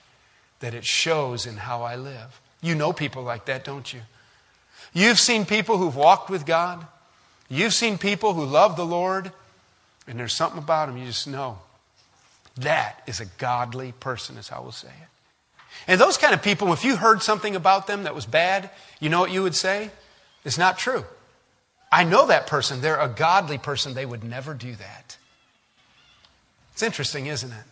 that 0.60 0.76
it 0.76 0.86
shows 0.86 1.48
in 1.48 1.58
how 1.58 1.82
I 1.82 1.96
live. 1.96 2.40
You 2.62 2.76
know 2.76 2.94
people 2.94 3.24
like 3.24 3.46
that, 3.46 3.64
don't 3.64 3.92
you? 3.92 4.02
You've 4.94 5.20
seen 5.20 5.46
people 5.46 5.80
who've 5.80 5.96
walked 5.96 6.30
with 6.30 6.46
God 6.46 6.86
You've 7.50 7.74
seen 7.74 7.98
people 7.98 8.34
who 8.34 8.46
love 8.46 8.76
the 8.76 8.86
Lord, 8.86 9.32
and 10.08 10.20
there's 10.20 10.34
something 10.34 10.58
about 10.58 10.88
them 10.88 10.98
you 10.98 11.06
just 11.06 11.28
know. 11.28 11.60
That 12.58 13.02
is 13.06 13.20
a 13.20 13.26
godly 13.26 13.92
person, 14.00 14.38
is 14.38 14.48
how 14.48 14.62
we'll 14.62 14.72
say 14.72 14.88
it. 14.88 15.08
And 15.88 16.00
those 16.00 16.18
kind 16.18 16.34
of 16.34 16.42
people, 16.42 16.72
if 16.74 16.84
you 16.86 16.96
heard 16.96 17.22
something 17.22 17.56
about 17.56 17.86
them 17.88 18.04
that 18.04 18.16
was 18.16 18.26
bad, 18.26 18.70
you 19.00 19.10
know 19.10 19.20
what 19.20 19.32
you 19.32 19.44
would 19.44 19.56
say? 19.56 19.92
It's 20.44 20.58
not 20.58 20.78
true. 20.78 21.04
I 21.92 22.04
know 22.04 22.28
that 22.28 22.48
person. 22.48 22.82
They're 22.82 23.00
a 23.00 23.10
godly 23.10 23.58
person. 23.58 23.94
They 23.94 24.06
would 24.06 24.24
never 24.24 24.54
do 24.54 24.74
that. 24.76 25.18
It's 26.74 26.84
interesting, 26.84 27.28
isn't 27.28 27.52
it? 27.52 27.64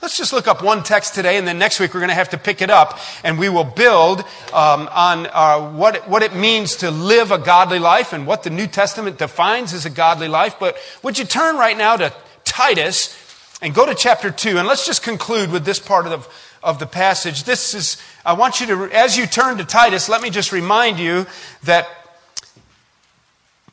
Let's 0.00 0.16
just 0.16 0.32
look 0.32 0.46
up 0.46 0.62
one 0.62 0.84
text 0.84 1.14
today, 1.14 1.38
and 1.38 1.46
then 1.46 1.58
next 1.58 1.80
week 1.80 1.92
we're 1.92 2.00
going 2.00 2.08
to 2.08 2.14
have 2.14 2.28
to 2.30 2.38
pick 2.38 2.62
it 2.62 2.70
up, 2.70 3.00
and 3.24 3.38
we 3.38 3.48
will 3.48 3.64
build 3.64 4.20
um, 4.52 4.88
on 4.92 5.26
uh, 5.32 5.72
what, 5.72 5.96
it, 5.96 6.08
what 6.08 6.22
it 6.22 6.34
means 6.34 6.76
to 6.76 6.90
live 6.90 7.32
a 7.32 7.38
godly 7.38 7.80
life 7.80 8.12
and 8.12 8.26
what 8.26 8.44
the 8.44 8.50
New 8.50 8.68
Testament 8.68 9.18
defines 9.18 9.74
as 9.74 9.86
a 9.86 9.90
godly 9.90 10.28
life. 10.28 10.56
But 10.60 10.76
would 11.02 11.18
you 11.18 11.24
turn 11.24 11.56
right 11.56 11.76
now 11.76 11.96
to 11.96 12.12
Titus 12.44 13.14
and 13.60 13.74
go 13.74 13.86
to 13.86 13.94
chapter 13.94 14.30
2. 14.30 14.58
And 14.58 14.66
let's 14.66 14.86
just 14.86 15.02
conclude 15.02 15.50
with 15.50 15.64
this 15.64 15.78
part 15.78 16.06
of 16.06 16.10
the, 16.10 16.28
of 16.66 16.78
the 16.78 16.86
passage. 16.86 17.44
This 17.44 17.74
is, 17.74 18.00
I 18.24 18.34
want 18.34 18.60
you 18.60 18.66
to, 18.66 18.96
as 18.96 19.16
you 19.16 19.26
turn 19.26 19.58
to 19.58 19.64
Titus, 19.64 20.08
let 20.08 20.22
me 20.22 20.30
just 20.30 20.52
remind 20.52 20.98
you 20.98 21.26
that 21.64 21.88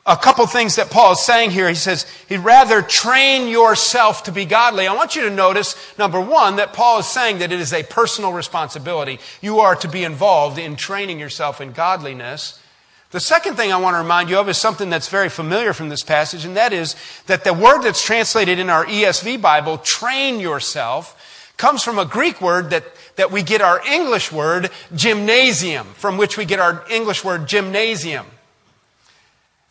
a 0.08 0.16
couple 0.16 0.46
things 0.46 0.76
that 0.76 0.92
Paul 0.92 1.14
is 1.14 1.26
saying 1.26 1.50
here. 1.52 1.68
He 1.68 1.76
says, 1.76 2.06
he'd 2.30 2.38
rather 2.38 2.84
train 2.84 3.48
yourself 3.48 4.24
to 4.24 4.32
be 4.32 4.46
godly. 4.46 4.88
I 4.88 4.94
want 4.94 5.16
you 5.16 5.24
to 5.24 5.32
notice, 5.32 5.76
number 5.98 6.22
one, 6.22 6.58
that 6.58 6.74
Paul 6.74 7.00
is 7.00 7.08
saying 7.08 7.40
that 7.40 7.52
it 7.52 7.60
is 7.60 7.74
a 7.74 7.82
personal 7.84 8.32
responsibility. 8.32 9.20
You 9.42 9.60
are 9.60 9.76
to 9.78 9.88
be 9.88 10.04
involved 10.04 10.60
in 10.60 10.76
training 10.76 11.20
yourself 11.20 11.60
in 11.60 11.72
godliness. 11.72 12.62
The 13.10 13.20
second 13.20 13.56
thing 13.56 13.72
I 13.72 13.78
want 13.78 13.96
to 13.96 14.00
remind 14.00 14.30
you 14.30 14.38
of 14.38 14.48
is 14.48 14.58
something 14.58 14.92
that's 14.92 15.08
very 15.08 15.30
familiar 15.30 15.74
from 15.74 15.90
this 15.90 16.04
passage, 16.04 16.46
and 16.46 16.56
that 16.56 16.74
is 16.74 16.96
that 17.26 17.44
the 17.44 17.54
word 17.54 17.82
that's 17.82 18.04
translated 18.04 18.60
in 18.60 18.70
our 18.70 18.86
ESV 18.86 19.42
Bible, 19.42 19.80
train 19.80 20.40
yourself, 20.40 21.52
comes 21.58 21.82
from 21.82 21.98
a 21.98 22.06
Greek 22.06 22.42
word 22.42 22.72
that, 22.72 22.84
that 23.16 23.32
we 23.32 23.42
get 23.42 23.62
our 23.62 23.82
English 23.88 24.32
word 24.32 24.70
gymnasium, 24.94 25.88
from 25.94 26.18
which 26.18 26.38
we 26.38 26.46
get 26.46 26.60
our 26.60 26.84
English 26.92 27.24
word 27.24 27.48
gymnasium. 27.48 28.26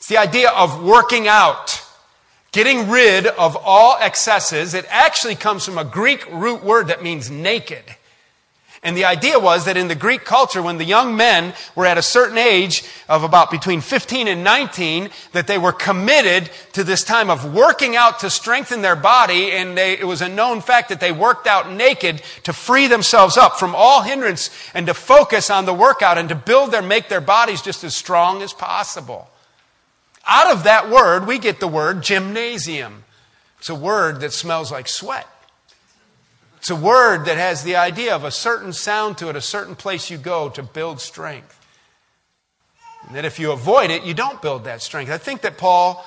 It's 0.04 0.10
the 0.10 0.18
idea 0.18 0.50
of 0.50 0.84
working 0.84 1.28
out, 1.28 1.82
getting 2.52 2.90
rid 2.90 3.26
of 3.26 3.56
all 3.56 3.96
excesses. 3.98 4.74
It 4.74 4.84
actually 4.90 5.34
comes 5.34 5.64
from 5.64 5.78
a 5.78 5.84
Greek 5.84 6.30
root 6.30 6.62
word 6.62 6.88
that 6.88 7.02
means 7.02 7.30
naked. 7.30 7.84
And 8.82 8.94
the 8.98 9.06
idea 9.06 9.38
was 9.38 9.64
that 9.64 9.78
in 9.78 9.88
the 9.88 9.94
Greek 9.94 10.26
culture, 10.26 10.60
when 10.60 10.76
the 10.76 10.84
young 10.84 11.16
men 11.16 11.54
were 11.74 11.86
at 11.86 11.96
a 11.96 12.02
certain 12.02 12.36
age 12.36 12.84
of 13.08 13.22
about 13.22 13.50
between 13.50 13.80
15 13.80 14.28
and 14.28 14.44
19, 14.44 15.08
that 15.32 15.46
they 15.46 15.56
were 15.56 15.72
committed 15.72 16.50
to 16.74 16.84
this 16.84 17.02
time 17.02 17.30
of 17.30 17.54
working 17.54 17.96
out 17.96 18.18
to 18.18 18.28
strengthen 18.28 18.82
their 18.82 18.96
body. 18.96 19.52
And 19.52 19.74
they, 19.74 19.94
it 19.98 20.06
was 20.06 20.20
a 20.20 20.28
known 20.28 20.60
fact 20.60 20.90
that 20.90 21.00
they 21.00 21.12
worked 21.12 21.46
out 21.46 21.72
naked 21.72 22.20
to 22.42 22.52
free 22.52 22.88
themselves 22.88 23.38
up 23.38 23.58
from 23.58 23.74
all 23.74 24.02
hindrance 24.02 24.50
and 24.74 24.86
to 24.86 24.92
focus 24.92 25.48
on 25.48 25.64
the 25.64 25.72
workout 25.72 26.18
and 26.18 26.28
to 26.28 26.34
build 26.34 26.72
their, 26.72 26.82
make 26.82 27.08
their 27.08 27.22
bodies 27.22 27.62
just 27.62 27.84
as 27.84 27.96
strong 27.96 28.42
as 28.42 28.52
possible. 28.52 29.30
Out 30.26 30.52
of 30.52 30.64
that 30.64 30.90
word, 30.90 31.26
we 31.26 31.38
get 31.38 31.60
the 31.60 31.68
word 31.68 32.02
gymnasium. 32.02 33.04
It's 33.58 33.68
a 33.68 33.74
word 33.74 34.20
that 34.20 34.32
smells 34.32 34.72
like 34.72 34.88
sweat. 34.88 35.26
It's 36.58 36.70
a 36.70 36.76
word 36.76 37.26
that 37.26 37.36
has 37.36 37.62
the 37.62 37.76
idea 37.76 38.14
of 38.14 38.24
a 38.24 38.30
certain 38.30 38.72
sound 38.72 39.18
to 39.18 39.28
it, 39.28 39.36
a 39.36 39.40
certain 39.40 39.74
place 39.74 40.10
you 40.10 40.16
go 40.16 40.48
to 40.50 40.62
build 40.62 41.00
strength. 41.00 41.60
And 43.06 43.16
that 43.16 43.26
if 43.26 43.38
you 43.38 43.52
avoid 43.52 43.90
it, 43.90 44.04
you 44.04 44.14
don't 44.14 44.40
build 44.40 44.64
that 44.64 44.80
strength. 44.80 45.10
I 45.10 45.18
think 45.18 45.42
that 45.42 45.58
Paul 45.58 46.04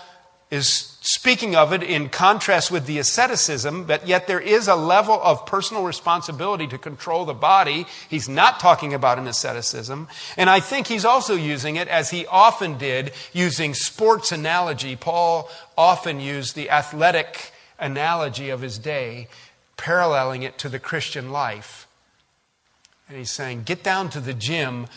is 0.49 0.96
speaking 1.07 1.55
of 1.55 1.71
it 1.71 1.81
in 1.81 2.09
contrast 2.09 2.69
with 2.69 2.85
the 2.85 2.99
asceticism, 2.99 3.85
but 3.85 4.05
yet 4.05 4.27
there 4.27 4.41
is 4.41 4.67
a 4.67 4.75
level 4.75 5.17
of 5.23 5.45
personal 5.45 5.83
responsibility 5.83 6.67
to 6.67 6.77
control 6.77 7.23
the 7.23 7.33
body. 7.33 7.85
He's 8.09 8.27
not 8.27 8.59
talking 8.59 8.93
about 8.93 9.17
an 9.17 9.25
asceticism. 9.25 10.09
And 10.35 10.49
I 10.49 10.59
think 10.59 10.87
he's 10.87 11.05
also 11.05 11.33
using 11.33 11.77
it, 11.77 11.87
as 11.87 12.09
he 12.09 12.25
often 12.27 12.77
did, 12.77 13.13
using 13.31 13.73
sports 13.73 14.33
analogy. 14.33 14.97
Paul 14.97 15.49
often 15.77 16.19
used 16.19 16.55
the 16.55 16.69
athletic 16.69 17.53
analogy 17.79 18.49
of 18.49 18.59
his 18.59 18.77
day, 18.77 19.29
paralleling 19.77 20.43
it 20.43 20.57
to 20.57 20.67
the 20.67 20.79
Christian 20.79 21.31
life. 21.31 21.87
And 23.07 23.17
he's 23.17 23.31
saying, 23.31 23.63
get 23.63 23.81
down 23.81 24.09
to 24.09 24.19
the 24.19 24.33
gym 24.33 24.87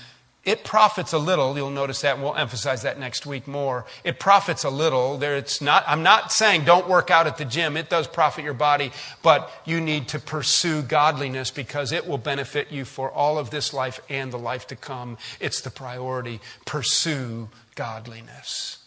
it 0.50 0.64
profits 0.64 1.12
a 1.12 1.18
little. 1.18 1.56
You'll 1.56 1.70
notice 1.70 2.00
that, 2.00 2.14
and 2.14 2.24
we'll 2.24 2.34
emphasize 2.34 2.82
that 2.82 2.98
next 2.98 3.24
week 3.24 3.46
more. 3.46 3.86
It 4.02 4.18
profits 4.18 4.64
a 4.64 4.70
little. 4.70 5.16
There, 5.16 5.36
it's 5.36 5.60
not, 5.60 5.84
I'm 5.86 6.02
not 6.02 6.32
saying 6.32 6.64
don't 6.64 6.88
work 6.88 7.08
out 7.08 7.28
at 7.28 7.38
the 7.38 7.44
gym. 7.44 7.76
It 7.76 7.88
does 7.88 8.08
profit 8.08 8.44
your 8.44 8.54
body, 8.54 8.90
but 9.22 9.48
you 9.64 9.80
need 9.80 10.08
to 10.08 10.18
pursue 10.18 10.82
godliness 10.82 11.52
because 11.52 11.92
it 11.92 12.04
will 12.04 12.18
benefit 12.18 12.72
you 12.72 12.84
for 12.84 13.12
all 13.12 13.38
of 13.38 13.50
this 13.50 13.72
life 13.72 14.00
and 14.10 14.32
the 14.32 14.38
life 14.38 14.66
to 14.66 14.76
come. 14.76 15.18
It's 15.38 15.60
the 15.60 15.70
priority. 15.70 16.40
Pursue 16.66 17.48
godliness. 17.76 18.78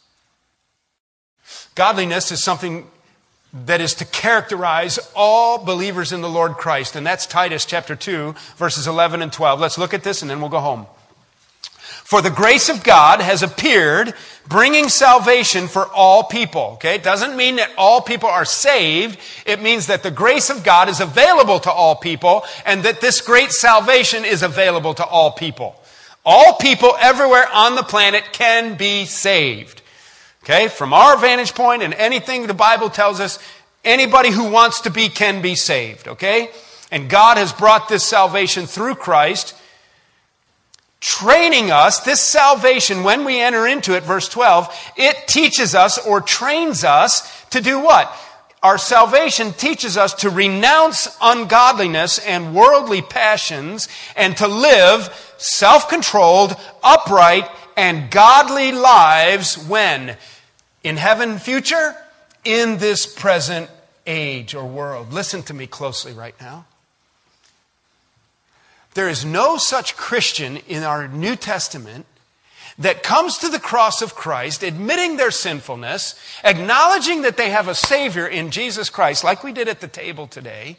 Godliness 1.76 2.30
is 2.34 2.44
something 2.44 2.88
that 3.54 3.80
is 3.80 3.94
to 3.94 4.06
characterize 4.06 5.00
all 5.16 5.64
believers 5.64 6.12
in 6.12 6.20
the 6.22 6.30
Lord 6.30 6.54
Christ, 6.54 6.98
and 6.98 7.08
that's 7.08 7.26
Titus 7.26 7.64
chapter 7.64 7.96
2, 7.96 8.36
verses 8.58 8.86
11 8.86 9.22
and 9.22 9.32
12. 9.32 9.62
Let's 9.62 9.78
look 9.78 9.94
at 9.94 10.04
this 10.04 10.22
and 10.22 10.30
then 10.30 10.42
we'll 10.42 10.50
go 10.50 10.60
home. 10.60 10.88
For 12.14 12.22
the 12.22 12.30
grace 12.30 12.70
of 12.70 12.84
God 12.84 13.22
has 13.22 13.42
appeared, 13.42 14.14
bringing 14.48 14.88
salvation 14.88 15.68
for 15.68 15.88
all 15.88 16.24
people. 16.24 16.74
Okay? 16.74 16.94
It 16.94 17.02
doesn't 17.02 17.36
mean 17.36 17.56
that 17.56 17.72
all 17.76 18.02
people 18.02 18.30
are 18.30 18.46
saved. 18.46 19.18
It 19.48 19.64
means 19.64 19.88
that 19.88 20.04
the 20.04 20.12
grace 20.12 20.52
of 20.52 20.64
God 20.64 20.90
is 20.90 21.00
available 21.00 21.60
to 21.62 21.72
all 21.72 21.96
people 21.96 22.46
and 22.68 22.84
that 22.84 23.02
this 23.02 23.20
great 23.20 23.52
salvation 23.52 24.26
is 24.26 24.44
available 24.44 24.94
to 24.94 25.04
all 25.04 25.32
people. 25.32 25.76
All 26.24 26.54
people 26.58 26.96
everywhere 27.00 27.48
on 27.52 27.74
the 27.74 27.82
planet 27.82 28.26
can 28.32 28.78
be 28.78 29.06
saved. 29.06 29.82
Okay? 30.44 30.68
From 30.68 30.94
our 30.94 31.18
vantage 31.18 31.56
point 31.56 31.82
and 31.82 31.96
anything 31.96 32.46
the 32.46 32.54
Bible 32.54 32.92
tells 32.92 33.20
us, 33.20 33.40
anybody 33.84 34.30
who 34.30 34.52
wants 34.52 34.82
to 34.82 34.92
be 34.92 35.10
can 35.10 35.42
be 35.42 35.56
saved. 35.56 36.08
Okay? 36.08 36.52
And 36.92 37.10
God 37.10 37.38
has 37.38 37.52
brought 37.52 37.90
this 37.90 38.04
salvation 38.04 38.68
through 38.68 38.94
Christ 38.94 39.56
training 41.04 41.70
us, 41.70 42.00
this 42.00 42.22
salvation, 42.22 43.04
when 43.04 43.26
we 43.26 43.42
enter 43.42 43.68
into 43.68 43.94
it, 43.94 44.04
verse 44.04 44.30
12, 44.30 44.94
it 44.96 45.28
teaches 45.28 45.76
us 45.76 45.98
or 46.08 46.22
trains 46.22 46.86
us 46.86 47.46
to 47.50 47.60
do 47.60 47.78
what? 47.78 48.16
Our 48.64 48.78
salvation 48.78 49.52
teaches 49.52 49.98
us 49.98 50.14
to 50.16 50.30
renounce 50.30 51.14
ungodliness 51.22 52.20
and 52.20 52.56
worldly 52.56 53.02
passions 53.02 53.90
and 54.16 54.38
to 54.38 54.48
live 54.48 55.14
self 55.38 55.90
controlled, 55.90 56.56
upright, 56.82 57.50
and 57.76 58.10
godly 58.10 58.72
lives 58.72 59.58
when? 59.68 60.16
In 60.86 60.96
heaven 60.96 61.38
future? 61.38 61.96
In 62.46 62.78
this 62.78 63.06
present 63.06 63.70
age 64.08 64.56
or 64.56 64.66
world. 64.66 65.12
Listen 65.12 65.44
to 65.44 65.54
me 65.54 65.68
closely 65.68 66.14
right 66.14 66.36
now. 66.40 66.66
There 68.94 69.10
is 69.10 69.26
no 69.26 69.58
such 69.58 69.98
Christian 69.98 70.58
in 70.58 70.84
our 70.84 71.08
New 71.08 71.36
Testament 71.36 72.06
that 72.80 73.04
comes 73.04 73.38
to 73.38 73.50
the 73.50 73.60
cross 73.60 74.02
of 74.02 74.16
Christ, 74.16 74.64
admitting 74.64 75.18
their 75.18 75.32
sinfulness, 75.32 76.20
acknowledging 76.44 77.22
that 77.22 77.38
they 77.38 77.50
have 77.52 77.68
a 77.68 77.76
Savior 77.76 78.28
in 78.28 78.52
Jesus 78.52 78.90
Christ, 78.90 79.24
like 79.24 79.44
we 79.44 79.52
did 79.52 79.68
at 79.68 79.80
the 79.80 79.88
table 79.88 80.28
today, 80.28 80.78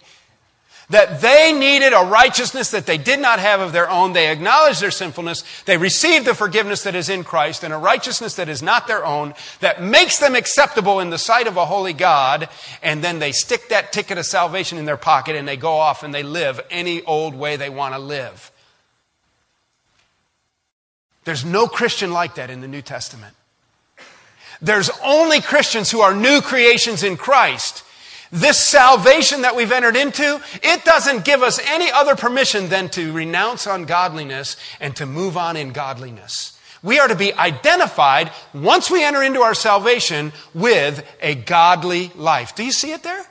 that 0.91 1.21
they 1.21 1.53
needed 1.53 1.93
a 1.93 2.05
righteousness 2.05 2.71
that 2.73 2.87
they 2.87 2.99
did 2.99 3.19
not 3.19 3.39
have 3.39 3.61
of 3.61 3.73
their 3.73 3.89
own. 3.89 4.13
They 4.13 4.31
acknowledged 4.31 4.83
their 4.83 4.91
sinfulness. 4.91 5.45
They 5.65 5.77
received 5.77 6.27
the 6.27 6.35
forgiveness 6.35 6.83
that 6.83 6.95
is 6.95 7.09
in 7.09 7.25
Christ 7.25 7.65
and 7.65 7.73
a 7.73 7.79
righteousness 7.79 8.37
that 8.37 8.49
is 8.49 8.63
not 8.63 8.87
their 8.87 9.05
own 9.05 9.35
that 9.61 9.83
makes 9.83 10.19
them 10.19 10.35
acceptable 10.35 11.01
in 11.01 11.11
the 11.11 11.19
sight 11.19 11.47
of 11.47 11.57
a 11.57 11.67
holy 11.67 11.93
God. 11.95 12.49
And 12.83 13.03
then 13.03 13.19
they 13.19 13.33
stick 13.33 13.69
that 13.71 13.93
ticket 13.93 14.19
of 14.19 14.27
salvation 14.27 14.79
in 14.79 14.85
their 14.85 14.97
pocket 14.97 15.37
and 15.37 15.49
they 15.49 15.57
go 15.57 15.73
off 15.73 16.03
and 16.03 16.15
they 16.15 16.23
live 16.23 16.61
any 16.71 17.03
old 17.03 17.35
way 17.35 17.57
they 17.57 17.71
want 17.71 17.95
to 17.95 18.01
live. 18.01 18.51
There's 21.25 21.45
no 21.45 21.67
Christian 21.67 22.13
like 22.13 22.35
that 22.35 22.51
in 22.51 22.61
the 22.61 22.69
New 22.69 22.83
Testament. 22.83 23.35
There's 24.61 24.91
only 25.03 25.41
Christians 25.41 25.91
who 25.91 26.01
are 26.01 26.15
new 26.15 26.41
creations 26.41 27.03
in 27.03 27.17
Christ. 27.17 27.83
This 28.35 28.59
salvation 28.59 29.43
that 29.43 29.55
we've 29.55 29.71
entered 29.71 29.95
into, 29.95 30.41
it 30.61 30.85
doesn't 30.85 31.25
give 31.25 31.45
us 31.45 31.61
any 31.69 31.93
other 31.93 32.17
permission 32.17 32.69
than 32.69 32.89
to 32.89 33.13
renounce 33.13 33.69
ungodliness 33.69 34.57
and 34.81 34.97
to 34.97 35.07
move 35.07 35.37
on 35.37 35.57
in 35.57 35.71
godliness. 35.71 36.59
We 36.83 36.99
are 36.99 37.07
to 37.07 37.15
be 37.15 37.33
identified 37.33 38.33
once 38.53 38.91
we 38.91 39.05
enter 39.05 39.23
into 39.23 39.43
our 39.43 39.55
salvation 39.55 40.33
with 40.53 41.09
a 41.23 41.37
godly 41.37 42.11
life. 42.17 42.57
Do 42.57 42.65
you 42.65 42.73
see 42.73 42.91
it 42.91 43.05
there? 43.05 43.25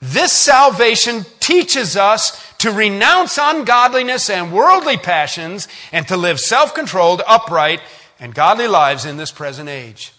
This 0.00 0.32
salvation 0.32 1.26
teaches 1.38 1.94
us 1.94 2.42
to 2.56 2.70
renounce 2.70 3.38
ungodliness 3.38 4.30
and 4.30 4.50
worldly 4.50 4.96
passions 4.96 5.68
and 5.92 6.08
to 6.08 6.16
live 6.16 6.40
self 6.40 6.74
controlled, 6.74 7.20
upright, 7.26 7.80
and 8.18 8.34
godly 8.34 8.66
lives 8.66 9.04
in 9.04 9.18
this 9.18 9.30
present 9.30 9.68
age. 9.68 10.14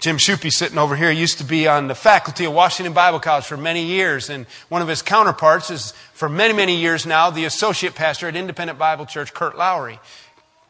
Jim 0.00 0.16
Shupe, 0.16 0.52
sitting 0.52 0.78
over 0.78 0.94
here, 0.94 1.10
used 1.10 1.38
to 1.38 1.44
be 1.44 1.66
on 1.66 1.88
the 1.88 1.94
faculty 1.94 2.44
of 2.44 2.52
Washington 2.52 2.92
Bible 2.92 3.18
College 3.18 3.46
for 3.46 3.56
many 3.56 3.84
years, 3.84 4.30
and 4.30 4.46
one 4.68 4.80
of 4.80 4.86
his 4.86 5.02
counterparts 5.02 5.70
is, 5.70 5.92
for 6.12 6.28
many, 6.28 6.54
many 6.54 6.76
years 6.76 7.04
now, 7.04 7.30
the 7.30 7.44
associate 7.46 7.96
pastor 7.96 8.28
at 8.28 8.36
Independent 8.36 8.78
Bible 8.78 9.06
Church, 9.06 9.34
Kurt 9.34 9.58
Lowry. 9.58 9.98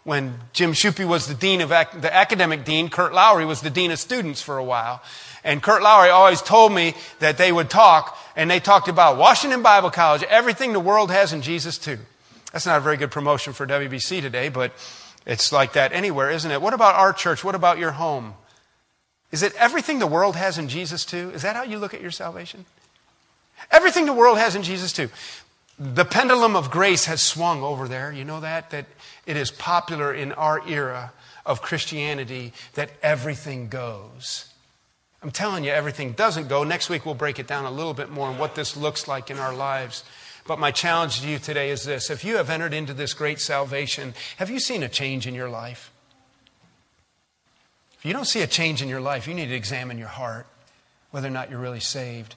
When 0.04 0.38
Jim 0.54 0.72
Shupe 0.72 1.06
was 1.06 1.26
the 1.26 1.34
dean 1.34 1.60
of 1.60 1.68
the 1.68 2.08
academic 2.10 2.64
dean, 2.64 2.88
Kurt 2.88 3.12
Lowry 3.12 3.44
was 3.44 3.60
the 3.60 3.68
dean 3.68 3.90
of 3.90 3.98
students 3.98 4.40
for 4.40 4.56
a 4.56 4.64
while. 4.64 5.02
And 5.44 5.62
Kurt 5.62 5.82
Lowry 5.82 6.08
always 6.08 6.40
told 6.40 6.72
me 6.72 6.94
that 7.18 7.36
they 7.36 7.52
would 7.52 7.68
talk, 7.68 8.16
and 8.34 8.50
they 8.50 8.60
talked 8.60 8.88
about 8.88 9.18
Washington 9.18 9.62
Bible 9.62 9.90
College, 9.90 10.22
everything 10.22 10.72
the 10.72 10.80
world 10.80 11.10
has 11.10 11.34
in 11.34 11.42
Jesus 11.42 11.76
too. 11.76 11.98
That's 12.54 12.64
not 12.64 12.78
a 12.78 12.80
very 12.80 12.96
good 12.96 13.10
promotion 13.10 13.52
for 13.52 13.66
WBC 13.66 14.22
today, 14.22 14.48
but 14.48 14.72
it's 15.26 15.52
like 15.52 15.74
that 15.74 15.92
anywhere, 15.92 16.30
isn't 16.30 16.50
it? 16.50 16.62
What 16.62 16.72
about 16.72 16.94
our 16.94 17.12
church? 17.12 17.44
What 17.44 17.54
about 17.54 17.76
your 17.76 17.92
home? 17.92 18.32
Is 19.30 19.42
it 19.42 19.54
everything 19.56 19.98
the 19.98 20.06
world 20.06 20.36
has 20.36 20.58
in 20.58 20.68
Jesus 20.68 21.04
too? 21.04 21.30
Is 21.34 21.42
that 21.42 21.56
how 21.56 21.62
you 21.62 21.78
look 21.78 21.94
at 21.94 22.00
your 22.00 22.10
salvation? 22.10 22.64
Everything 23.70 24.06
the 24.06 24.12
world 24.12 24.38
has 24.38 24.54
in 24.54 24.62
Jesus 24.62 24.92
too. 24.92 25.10
The 25.78 26.04
pendulum 26.04 26.56
of 26.56 26.70
grace 26.70 27.04
has 27.04 27.22
swung 27.22 27.62
over 27.62 27.86
there. 27.86 28.10
You 28.10 28.24
know 28.24 28.40
that? 28.40 28.70
That 28.70 28.86
it 29.26 29.36
is 29.36 29.50
popular 29.50 30.12
in 30.12 30.32
our 30.32 30.66
era 30.66 31.12
of 31.44 31.62
Christianity 31.62 32.52
that 32.74 32.90
everything 33.02 33.68
goes. 33.68 34.52
I'm 35.22 35.30
telling 35.30 35.64
you, 35.64 35.70
everything 35.70 36.12
doesn't 36.12 36.48
go. 36.48 36.62
Next 36.64 36.88
week, 36.88 37.04
we'll 37.04 37.14
break 37.14 37.38
it 37.38 37.46
down 37.46 37.64
a 37.64 37.70
little 37.70 37.94
bit 37.94 38.10
more 38.10 38.28
on 38.28 38.38
what 38.38 38.54
this 38.54 38.76
looks 38.76 39.08
like 39.08 39.30
in 39.30 39.38
our 39.38 39.54
lives. 39.54 40.04
But 40.46 40.58
my 40.58 40.70
challenge 40.70 41.20
to 41.20 41.28
you 41.28 41.38
today 41.38 41.70
is 41.70 41.84
this 41.84 42.08
if 42.08 42.24
you 42.24 42.36
have 42.36 42.50
entered 42.50 42.72
into 42.72 42.94
this 42.94 43.14
great 43.14 43.40
salvation, 43.40 44.14
have 44.38 44.48
you 44.50 44.60
seen 44.60 44.82
a 44.82 44.88
change 44.88 45.26
in 45.26 45.34
your 45.34 45.50
life? 45.50 45.92
If 47.98 48.06
you 48.06 48.12
don't 48.12 48.26
see 48.26 48.42
a 48.42 48.46
change 48.46 48.80
in 48.80 48.88
your 48.88 49.00
life, 49.00 49.26
you 49.26 49.34
need 49.34 49.48
to 49.48 49.54
examine 49.54 49.98
your 49.98 50.08
heart, 50.08 50.46
whether 51.10 51.26
or 51.26 51.32
not 51.32 51.50
you're 51.50 51.58
really 51.58 51.80
saved. 51.80 52.36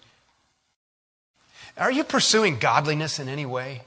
Are 1.78 1.92
you 1.92 2.04
pursuing 2.04 2.58
godliness 2.58 3.20
in 3.20 3.30
any 3.30 3.46
way? 3.46 3.82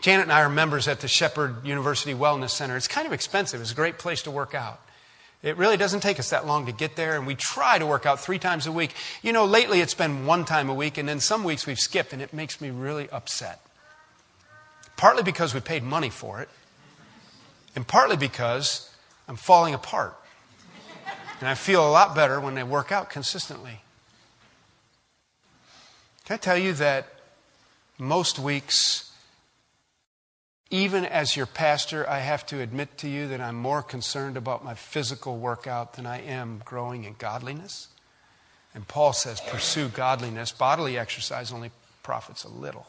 Janet 0.00 0.24
and 0.24 0.32
I 0.32 0.42
are 0.42 0.48
members 0.48 0.88
at 0.88 1.00
the 1.00 1.08
Shepherd 1.08 1.64
University 1.64 2.14
Wellness 2.14 2.50
Center. 2.50 2.76
It's 2.76 2.88
kind 2.88 3.06
of 3.06 3.12
expensive, 3.12 3.60
it's 3.60 3.72
a 3.72 3.76
great 3.76 3.98
place 3.98 4.22
to 4.22 4.30
work 4.30 4.54
out. 4.54 4.80
It 5.42 5.56
really 5.56 5.76
doesn't 5.76 6.00
take 6.00 6.20
us 6.20 6.30
that 6.30 6.46
long 6.46 6.66
to 6.66 6.72
get 6.72 6.94
there, 6.94 7.16
and 7.16 7.26
we 7.26 7.34
try 7.34 7.76
to 7.76 7.84
work 7.84 8.06
out 8.06 8.20
three 8.20 8.38
times 8.38 8.68
a 8.68 8.72
week. 8.72 8.94
You 9.22 9.32
know, 9.32 9.44
lately 9.44 9.80
it's 9.80 9.94
been 9.94 10.24
one 10.24 10.44
time 10.44 10.68
a 10.70 10.74
week, 10.74 10.98
and 10.98 11.08
then 11.08 11.18
some 11.18 11.42
weeks 11.42 11.66
we've 11.66 11.80
skipped, 11.80 12.12
and 12.12 12.22
it 12.22 12.32
makes 12.32 12.60
me 12.60 12.70
really 12.70 13.10
upset. 13.10 13.60
Partly 14.96 15.24
because 15.24 15.52
we 15.52 15.58
paid 15.58 15.82
money 15.82 16.10
for 16.10 16.40
it, 16.40 16.48
and 17.74 17.84
partly 17.86 18.16
because 18.16 18.88
I'm 19.32 19.36
falling 19.38 19.72
apart. 19.72 20.14
And 21.40 21.48
I 21.48 21.54
feel 21.54 21.88
a 21.88 21.88
lot 21.88 22.14
better 22.14 22.38
when 22.38 22.58
I 22.58 22.64
work 22.64 22.92
out 22.92 23.08
consistently. 23.08 23.80
Can 26.26 26.34
I 26.34 26.36
tell 26.36 26.58
you 26.58 26.74
that 26.74 27.06
most 27.98 28.38
weeks 28.38 29.10
even 30.68 31.06
as 31.06 31.34
your 31.34 31.46
pastor, 31.46 32.06
I 32.06 32.18
have 32.18 32.44
to 32.46 32.60
admit 32.60 32.98
to 32.98 33.08
you 33.08 33.26
that 33.28 33.40
I'm 33.40 33.56
more 33.56 33.82
concerned 33.82 34.36
about 34.36 34.66
my 34.66 34.74
physical 34.74 35.38
workout 35.38 35.94
than 35.94 36.04
I 36.04 36.20
am 36.20 36.60
growing 36.66 37.04
in 37.04 37.14
godliness. 37.18 37.88
And 38.74 38.86
Paul 38.86 39.14
says, 39.14 39.40
pursue 39.40 39.88
godliness. 39.88 40.52
Bodily 40.52 40.98
exercise 40.98 41.54
only 41.54 41.70
profits 42.02 42.44
a 42.44 42.50
little. 42.50 42.86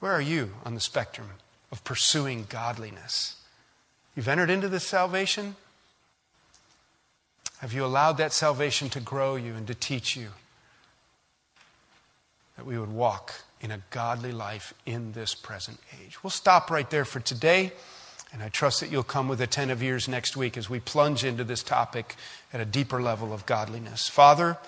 Where 0.00 0.12
are 0.12 0.20
you 0.20 0.50
on 0.62 0.74
the 0.74 0.80
spectrum 0.80 1.30
of 1.70 1.82
pursuing 1.84 2.44
godliness? 2.50 3.36
You've 4.14 4.28
entered 4.28 4.50
into 4.50 4.68
this 4.68 4.86
salvation? 4.86 5.56
Have 7.60 7.72
you 7.72 7.84
allowed 7.84 8.18
that 8.18 8.32
salvation 8.32 8.90
to 8.90 9.00
grow 9.00 9.36
you 9.36 9.54
and 9.54 9.66
to 9.66 9.74
teach 9.74 10.16
you 10.16 10.28
that 12.56 12.66
we 12.66 12.78
would 12.78 12.92
walk 12.92 13.34
in 13.62 13.70
a 13.70 13.80
godly 13.90 14.32
life 14.32 14.74
in 14.84 15.12
this 15.12 15.34
present 15.34 15.78
age. 16.00 16.22
We'll 16.22 16.30
stop 16.30 16.70
right 16.70 16.88
there 16.90 17.04
for 17.04 17.20
today, 17.20 17.72
and 18.32 18.42
I 18.42 18.48
trust 18.48 18.80
that 18.80 18.90
you'll 18.90 19.04
come 19.04 19.28
with 19.28 19.40
attentive 19.40 19.82
ears 19.82 20.08
next 20.08 20.36
week 20.36 20.56
as 20.56 20.68
we 20.68 20.80
plunge 20.80 21.24
into 21.24 21.44
this 21.44 21.62
topic 21.62 22.16
at 22.52 22.60
a 22.60 22.64
deeper 22.64 23.00
level 23.00 23.32
of 23.32 23.46
godliness. 23.46 24.08
Father, 24.08 24.58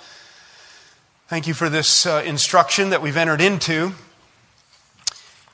thank 1.29 1.47
you 1.47 1.55
for 1.55 1.69
this 1.69 2.07
uh, 2.07 2.23
instruction 2.25 2.91
that 2.91 3.03
we've 3.03 3.17
entered 3.17 3.41
into. 3.41 3.93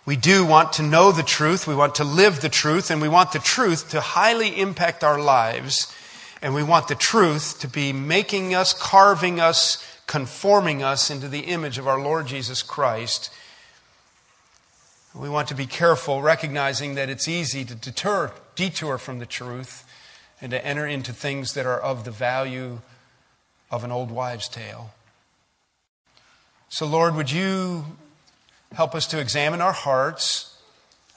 We 0.06 0.16
do 0.16 0.44
want 0.44 0.72
to 0.74 0.82
know 0.82 1.12
the 1.12 1.22
truth, 1.22 1.66
we 1.66 1.74
want 1.74 1.96
to 1.96 2.04
live 2.04 2.40
the 2.40 2.48
truth, 2.48 2.90
and 2.90 3.00
we 3.00 3.08
want 3.08 3.32
the 3.32 3.38
truth 3.38 3.90
to 3.90 4.00
highly 4.00 4.58
impact 4.58 5.04
our 5.04 5.20
lives. 5.20 5.94
And 6.42 6.54
we 6.54 6.62
want 6.62 6.88
the 6.88 6.94
truth 6.94 7.60
to 7.60 7.68
be 7.68 7.92
making 7.92 8.54
us, 8.54 8.72
carving 8.72 9.40
us, 9.40 9.86
conforming 10.06 10.82
us 10.82 11.10
into 11.10 11.28
the 11.28 11.40
image 11.40 11.76
of 11.76 11.86
our 11.86 12.00
Lord 12.00 12.26
Jesus 12.26 12.62
Christ. 12.62 13.30
We 15.14 15.28
want 15.28 15.48
to 15.48 15.54
be 15.54 15.66
careful, 15.66 16.22
recognizing 16.22 16.94
that 16.94 17.10
it's 17.10 17.28
easy 17.28 17.64
to 17.64 17.74
deter, 17.74 18.32
detour 18.54 18.96
from 18.96 19.18
the 19.18 19.26
truth 19.26 19.84
and 20.40 20.50
to 20.50 20.64
enter 20.64 20.86
into 20.86 21.12
things 21.12 21.52
that 21.54 21.66
are 21.66 21.78
of 21.78 22.04
the 22.04 22.10
value 22.10 22.78
of 23.70 23.84
an 23.84 23.92
old 23.92 24.10
wives' 24.10 24.48
tale. 24.48 24.92
So, 26.68 26.86
Lord, 26.86 27.14
would 27.16 27.30
you 27.30 27.84
help 28.74 28.94
us 28.94 29.06
to 29.08 29.18
examine 29.18 29.60
our 29.60 29.72
hearts, 29.72 30.56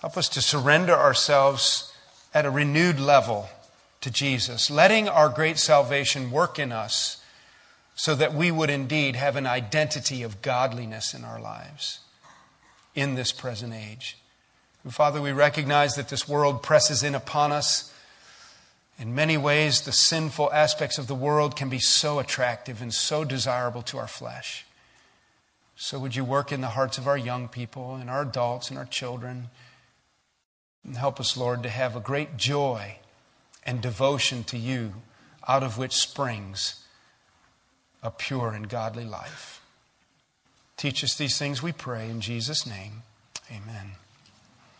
help 0.01 0.17
us 0.17 0.29
to 0.29 0.41
surrender 0.41 0.93
ourselves 0.93 1.93
at 2.33 2.45
a 2.45 2.49
renewed 2.49 2.99
level 2.99 3.49
to 4.01 4.11
Jesus, 4.11 4.69
letting 4.69 5.07
our 5.07 5.29
great 5.29 5.57
salvation 5.57 6.31
work 6.31 6.59
in 6.59 6.71
us 6.71 7.23
so 7.95 8.15
that 8.15 8.33
we 8.33 8.51
would 8.51 8.69
indeed 8.69 9.15
have 9.15 9.35
an 9.35 9.45
identity 9.45 10.23
of 10.23 10.41
godliness 10.41 11.13
in 11.13 11.23
our 11.23 11.39
lives 11.39 11.99
in 12.95 13.15
this 13.15 13.31
present 13.31 13.73
age. 13.73 14.17
And 14.83 14.93
Father, 14.93 15.21
we 15.21 15.31
recognize 15.31 15.95
that 15.95 16.09
this 16.09 16.27
world 16.27 16.63
presses 16.63 17.03
in 17.03 17.15
upon 17.15 17.51
us. 17.51 17.93
In 18.99 19.15
many 19.15 19.37
ways, 19.37 19.81
the 19.81 19.91
sinful 19.91 20.51
aspects 20.51 20.97
of 20.97 21.07
the 21.07 21.15
world 21.15 21.55
can 21.55 21.69
be 21.69 21.79
so 21.79 22.19
attractive 22.19 22.81
and 22.81 22.93
so 22.93 23.23
desirable 23.23 23.81
to 23.83 23.97
our 23.97 24.07
flesh. 24.07 24.65
So, 25.75 25.99
would 25.99 26.15
you 26.15 26.23
work 26.23 26.51
in 26.51 26.61
the 26.61 26.69
hearts 26.69 26.97
of 26.97 27.07
our 27.07 27.17
young 27.17 27.47
people 27.47 27.95
and 27.95 28.09
our 28.09 28.21
adults 28.21 28.69
and 28.69 28.77
our 28.77 28.85
children? 28.85 29.49
And 30.83 30.97
help 30.97 31.19
us, 31.19 31.35
Lord, 31.35 31.63
to 31.63 31.69
have 31.69 31.95
a 31.95 31.99
great 31.99 32.37
joy 32.37 32.97
and 33.65 33.81
devotion 33.81 34.43
to 34.45 34.57
you 34.57 34.95
out 35.47 35.63
of 35.63 35.77
which 35.77 35.93
springs 35.93 36.85
a 38.01 38.11
pure 38.11 38.51
and 38.51 38.69
godly 38.69 39.05
life. 39.05 39.61
Teach 40.77 41.03
us 41.03 41.15
these 41.15 41.37
things, 41.37 41.63
we 41.63 41.71
pray, 41.71 42.09
in 42.09 42.19
Jesus' 42.21 42.65
name. 42.67 43.03
Amen. 43.49 44.02